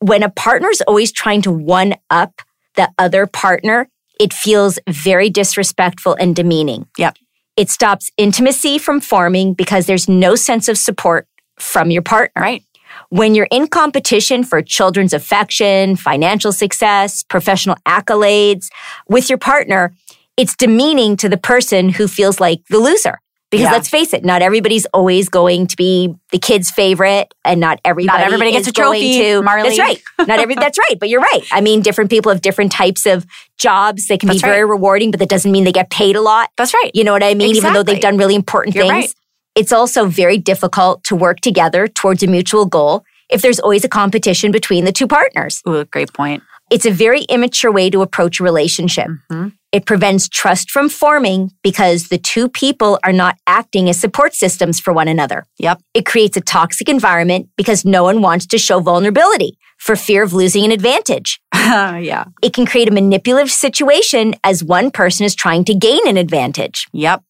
When 0.01 0.23
a 0.23 0.29
partner's 0.29 0.81
always 0.83 1.11
trying 1.11 1.43
to 1.43 1.51
one 1.51 1.95
up 2.11 2.43
the 2.75 2.91
other 2.99 3.27
partner, 3.27 3.89
it 4.19 4.33
feels 4.33 4.79
very 4.89 5.31
disrespectful 5.31 6.17
and 6.19 6.35
demeaning. 6.35 6.87
Yep. 6.99 7.17
It 7.57 7.71
stops 7.71 8.11
intimacy 8.17 8.79
from 8.79 9.01
forming 9.01 9.55
because 9.55 9.87
there's 9.87 10.09
no 10.09 10.35
sense 10.37 10.69
of 10.69 10.79
support 10.79 11.27
from 11.59 11.91
your 11.91 12.03
partner. 12.03 12.41
Right. 12.41 12.63
When 13.11 13.35
you're 13.35 13.49
in 13.51 13.69
competition 13.69 14.45
for 14.45 14.63
children's 14.63 15.13
affection, 15.13 15.97
financial 15.97 16.53
success, 16.53 17.23
professional 17.23 17.77
accolades 17.87 18.69
with 19.09 19.29
your 19.29 19.39
partner, 19.39 19.93
it's 20.37 20.57
demeaning 20.57 21.17
to 21.17 21.29
the 21.29 21.37
person 21.37 21.89
who 21.89 22.07
feels 22.07 22.41
like 22.41 22.61
the 22.71 22.79
loser. 22.79 23.19
Because 23.51 23.65
Yeah. 23.65 23.73
let's 23.73 23.89
face 23.89 24.13
it, 24.13 24.25
not 24.27 24.43
everybody's 24.43 24.85
always 24.93 25.31
going 25.31 25.69
to 25.69 25.77
be 25.77 26.15
the 26.33 26.39
kid's 26.39 26.71
favorite, 26.71 27.33
and 27.47 27.59
not 27.61 27.81
everybody. 27.83 28.19
Not 28.19 28.27
everybody 28.27 28.53
gets 28.53 28.69
a 28.69 28.73
trophy, 28.73 29.19
to, 29.21 29.41
Marlee. 29.43 29.63
That's 29.63 29.79
right. 29.79 30.03
Not 30.27 30.39
every. 30.39 30.55
That's 30.55 30.79
right. 30.79 30.99
But 31.01 31.09
you're 31.09 31.23
right. 31.23 31.43
I 31.51 31.63
mean, 31.63 31.81
different 31.81 32.11
people 32.11 32.31
have 32.31 32.43
different 32.43 32.73
types 32.73 33.07
of 33.07 33.25
jobs. 33.57 34.07
They 34.07 34.19
can 34.19 34.27
That's 34.27 34.43
be 34.43 34.47
very 34.49 34.67
rewarding, 34.67 35.11
but 35.11 35.21
that 35.21 35.31
doesn't 35.31 35.51
mean 35.51 35.65
they 35.65 35.73
get 35.73 35.89
paid 35.89 36.15
a 36.15 36.21
lot. 36.21 36.51
That's 36.59 36.75
right. 36.75 36.91
You 36.93 37.05
know 37.05 37.13
what 37.13 37.23
I 37.23 37.33
mean? 37.33 37.57
Even 37.57 37.73
though 37.73 37.83
they've 37.83 38.01
done 38.01 38.19
really 38.19 38.35
important 38.35 38.77
You're 38.77 38.85
things. 38.85 38.93
right. 39.07 39.15
It's 39.55 39.73
also 39.73 40.05
very 40.07 40.37
difficult 40.39 41.03
to 41.05 41.17
work 41.17 41.41
together 41.41 41.89
towards 41.89 42.23
a 42.23 42.27
mutual 42.27 42.67
goal 42.67 43.05
if 43.31 43.41
there's 43.43 43.59
always 43.59 43.83
a 43.83 43.89
competition 43.89 44.53
between 44.53 44.85
the 44.85 44.93
two 44.93 45.07
partners. 45.09 45.63
Ooh, 45.69 45.85
great 45.87 46.13
point. 46.13 46.43
It's 46.71 46.85
a 46.85 46.91
very 46.91 47.23
immature 47.23 47.73
way 47.73 47.89
to 47.91 48.03
approach 48.03 48.41
a 48.41 48.45
relationship. 48.45 49.09
Mhm. 49.33 49.53
It 49.71 49.85
prevents 49.85 50.29
trust 50.29 50.71
from 50.71 50.89
forming 50.89 51.51
because 51.63 52.09
the 52.09 52.17
two 52.17 52.49
people 52.49 52.99
are 53.05 53.13
not 53.13 53.37
acting 53.47 53.89
as 53.89 54.01
support 54.01 54.35
systems 54.35 54.81
for 54.81 54.95
one 54.95 55.09
another. 55.09 55.45
Yep. 55.59 55.83
It 55.93 56.07
creates 56.07 56.37
a 56.39 56.41
toxic 56.41 56.89
environment 56.89 57.51
because 57.57 57.85
no 57.85 58.03
one 58.05 58.23
wants 58.23 58.47
to 58.47 58.59
show 58.59 58.81
vulnerability 58.81 59.59
for 59.77 59.95
fear 59.95 60.23
of 60.23 60.33
losing 60.33 60.65
an 60.65 60.73
advantage. 60.73 61.39
yeah. 61.55 62.25
It 62.43 62.55
can 62.55 62.65
create 62.65 62.89
a 62.89 62.93
manipulative 62.93 63.51
situation 63.53 64.35
as 64.43 64.65
one 64.65 64.91
person 64.91 65.27
is 65.27 65.35
trying 65.35 65.65
to 65.67 65.75
gain 65.75 66.07
an 66.09 66.17
advantage 66.17 66.87
Yep. 66.93 67.23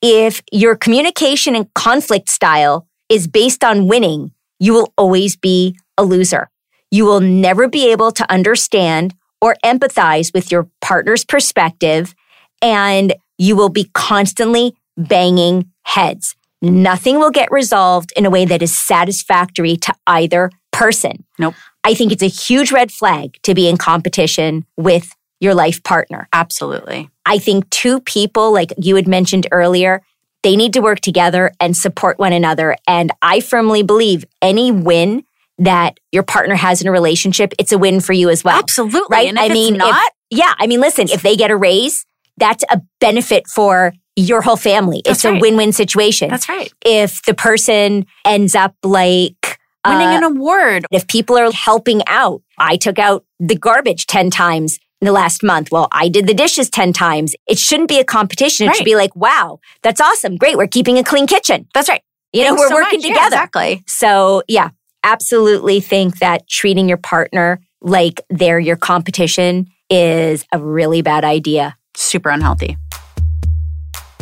if 0.00 0.42
your 0.50 0.76
communication 0.76 1.54
and 1.54 1.72
conflict 1.74 2.28
style 2.30 2.86
is 3.08 3.26
based 3.26 3.62
on 3.62 3.86
winning, 3.88 4.32
you 4.58 4.72
will 4.72 4.92
always 4.96 5.36
be 5.36 5.76
a 5.98 6.04
loser. 6.04 6.48
You 6.90 7.04
will 7.04 7.20
never 7.20 7.68
be 7.68 7.92
able 7.92 8.10
to 8.12 8.30
understand 8.32 9.14
or 9.44 9.56
empathize 9.62 10.32
with 10.32 10.50
your 10.50 10.66
partner's 10.80 11.22
perspective, 11.22 12.14
and 12.62 13.14
you 13.36 13.54
will 13.54 13.68
be 13.68 13.90
constantly 13.92 14.74
banging 14.96 15.70
heads. 15.82 16.34
Nothing 16.62 17.18
will 17.18 17.30
get 17.30 17.52
resolved 17.52 18.10
in 18.16 18.24
a 18.24 18.30
way 18.30 18.46
that 18.46 18.62
is 18.62 18.74
satisfactory 18.74 19.76
to 19.76 19.92
either 20.06 20.50
person. 20.72 21.24
Nope. 21.38 21.54
I 21.84 21.92
think 21.92 22.10
it's 22.10 22.22
a 22.22 22.26
huge 22.26 22.72
red 22.72 22.90
flag 22.90 23.36
to 23.42 23.54
be 23.54 23.68
in 23.68 23.76
competition 23.76 24.64
with 24.78 25.14
your 25.40 25.52
life 25.52 25.82
partner. 25.82 26.26
Absolutely. 26.32 27.10
I 27.26 27.36
think 27.36 27.68
two 27.68 28.00
people, 28.00 28.50
like 28.50 28.72
you 28.78 28.96
had 28.96 29.06
mentioned 29.06 29.46
earlier, 29.52 30.00
they 30.42 30.56
need 30.56 30.72
to 30.72 30.80
work 30.80 31.00
together 31.00 31.52
and 31.60 31.76
support 31.76 32.18
one 32.18 32.32
another. 32.32 32.76
And 32.88 33.12
I 33.20 33.40
firmly 33.40 33.82
believe 33.82 34.24
any 34.40 34.72
win 34.72 35.24
that 35.58 35.98
your 36.12 36.22
partner 36.22 36.54
has 36.56 36.80
in 36.82 36.88
a 36.88 36.92
relationship, 36.92 37.52
it's 37.58 37.72
a 37.72 37.78
win 37.78 38.00
for 38.00 38.12
you 38.12 38.28
as 38.30 38.42
well. 38.44 38.58
Absolutely. 38.58 39.06
Right? 39.10 39.28
And 39.28 39.38
if 39.38 39.44
I 39.50 39.54
mean, 39.54 39.76
if- 39.80 39.96
Yeah. 40.30 40.54
I 40.58 40.66
mean, 40.66 40.80
listen, 40.80 41.08
if 41.10 41.22
they 41.22 41.36
get 41.36 41.50
a 41.50 41.56
raise, 41.56 42.04
that's 42.36 42.64
a 42.70 42.80
benefit 43.00 43.46
for 43.46 43.92
your 44.16 44.42
whole 44.42 44.56
family. 44.56 45.02
That's 45.04 45.18
it's 45.18 45.24
a 45.24 45.32
right. 45.32 45.40
win 45.40 45.56
win 45.56 45.72
situation. 45.72 46.30
that's 46.30 46.48
right. 46.48 46.72
if 46.84 47.22
the 47.22 47.34
person 47.34 48.06
ends 48.24 48.54
up 48.54 48.74
like, 48.82 49.58
Winning 49.86 50.08
uh, 50.08 50.16
an 50.18 50.24
award. 50.24 50.86
if 50.90 51.06
people 51.08 51.36
are 51.36 51.52
helping 51.52 52.00
out, 52.06 52.42
I 52.58 52.76
took 52.76 52.98
out 52.98 53.24
the 53.38 53.54
garbage 53.54 54.06
10 54.06 54.30
times 54.30 54.78
in 55.02 55.06
the 55.06 55.12
last 55.12 55.42
month. 55.42 55.70
Well, 55.70 55.88
I 55.92 56.08
did 56.08 56.26
the 56.26 56.32
dishes 56.32 56.70
10 56.70 56.94
times. 56.94 57.34
It 57.46 57.58
shouldn't 57.58 57.90
be 57.90 57.98
a 57.98 58.04
competition. 58.04 58.66
It 58.68 58.76
should 58.76 58.84
be 58.86 58.96
like, 58.96 59.14
wow, 59.14 59.58
that's 59.82 60.00
awesome. 60.00 60.36
Great. 60.36 60.56
We're 60.56 60.68
keeping 60.68 60.96
a 60.96 61.04
clean 61.04 61.26
kitchen. 61.26 61.66
That's 61.74 61.88
right. 61.90 62.00
You 62.32 62.44
know, 62.44 62.54
we're 62.54 62.68
so 62.68 62.74
working 62.74 63.00
much. 63.00 63.04
Yeah, 63.08 63.14
together. 63.14 63.26
exactly. 63.36 63.84
So, 63.86 64.42
yeah, 64.48 64.70
absolutely 65.04 65.80
think 65.80 66.18
that 66.18 66.48
treating 66.48 66.88
your 66.88 66.98
partner 66.98 67.60
like 67.80 68.20
they're 68.30 68.58
your 68.58 68.76
competition 68.76 69.68
is 69.88 70.44
a 70.50 70.58
really 70.58 71.02
bad 71.02 71.24
idea. 71.24 71.76
Super 71.94 72.30
unhealthy. 72.30 72.76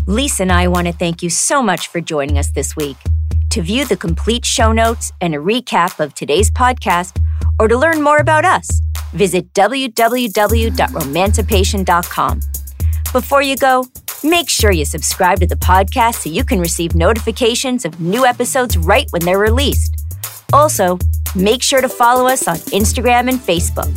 Lisa 0.06 0.42
and 0.42 0.52
I 0.52 0.68
want 0.68 0.88
to 0.88 0.92
thank 0.92 1.22
you 1.22 1.30
so 1.30 1.62
much 1.62 1.88
for 1.88 2.00
joining 2.00 2.36
us 2.36 2.50
this 2.50 2.76
week. 2.76 2.98
To 3.50 3.62
view 3.62 3.84
the 3.84 3.96
complete 3.96 4.44
show 4.44 4.72
notes 4.72 5.12
and 5.20 5.32
a 5.34 5.38
recap 5.38 6.00
of 6.00 6.14
today's 6.14 6.50
podcast, 6.50 7.22
or 7.60 7.68
to 7.68 7.78
learn 7.78 8.02
more 8.02 8.18
about 8.18 8.44
us, 8.44 8.80
visit 9.12 9.52
www.romancipation.com. 9.54 12.40
Before 13.12 13.42
you 13.42 13.56
go, 13.56 13.84
make 14.24 14.48
sure 14.48 14.72
you 14.72 14.84
subscribe 14.84 15.40
to 15.40 15.46
the 15.46 15.56
podcast 15.56 16.22
so 16.22 16.30
you 16.30 16.44
can 16.44 16.60
receive 16.60 16.94
notifications 16.94 17.84
of 17.84 18.00
new 18.00 18.24
episodes 18.24 18.76
right 18.76 19.06
when 19.10 19.22
they're 19.22 19.38
released. 19.38 20.01
Also, 20.52 20.98
make 21.34 21.62
sure 21.62 21.80
to 21.80 21.88
follow 21.88 22.26
us 22.26 22.46
on 22.46 22.56
Instagram 22.56 23.28
and 23.28 23.38
Facebook. 23.38 23.90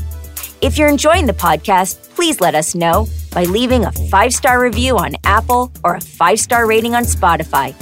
If 0.62 0.78
you're 0.78 0.90
enjoying 0.90 1.26
the 1.26 1.34
podcast, 1.34 2.16
please 2.16 2.40
let 2.40 2.56
us 2.56 2.76
know 2.76 3.08
by 3.34 3.44
leaving 3.44 3.86
a 3.86 3.92
five 3.92 4.34
star 4.34 4.62
review 4.62 4.98
on 4.98 5.16
Apple 5.26 5.72
or 5.84 5.96
a 5.96 6.02
five 6.02 6.40
star 6.40 6.66
rating 6.66 6.96
on 6.96 7.04
Spotify. 7.04 7.76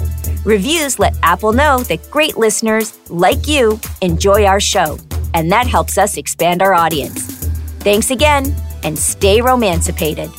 Reviews 0.46 1.00
let 1.00 1.16
Apple 1.24 1.54
know 1.54 1.80
that 1.84 2.10
great 2.12 2.36
listeners 2.36 2.98
like 3.10 3.48
you 3.48 3.80
enjoy 4.02 4.46
our 4.46 4.60
show, 4.60 4.98
and 5.34 5.52
that 5.52 5.68
helps 5.68 5.98
us 5.98 6.18
expand 6.18 6.62
our 6.62 6.74
audience. 6.74 7.48
Thanks 7.80 8.12
again, 8.12 8.54
and 8.84 8.98
stay 8.98 9.42
romancipated. 9.42 10.30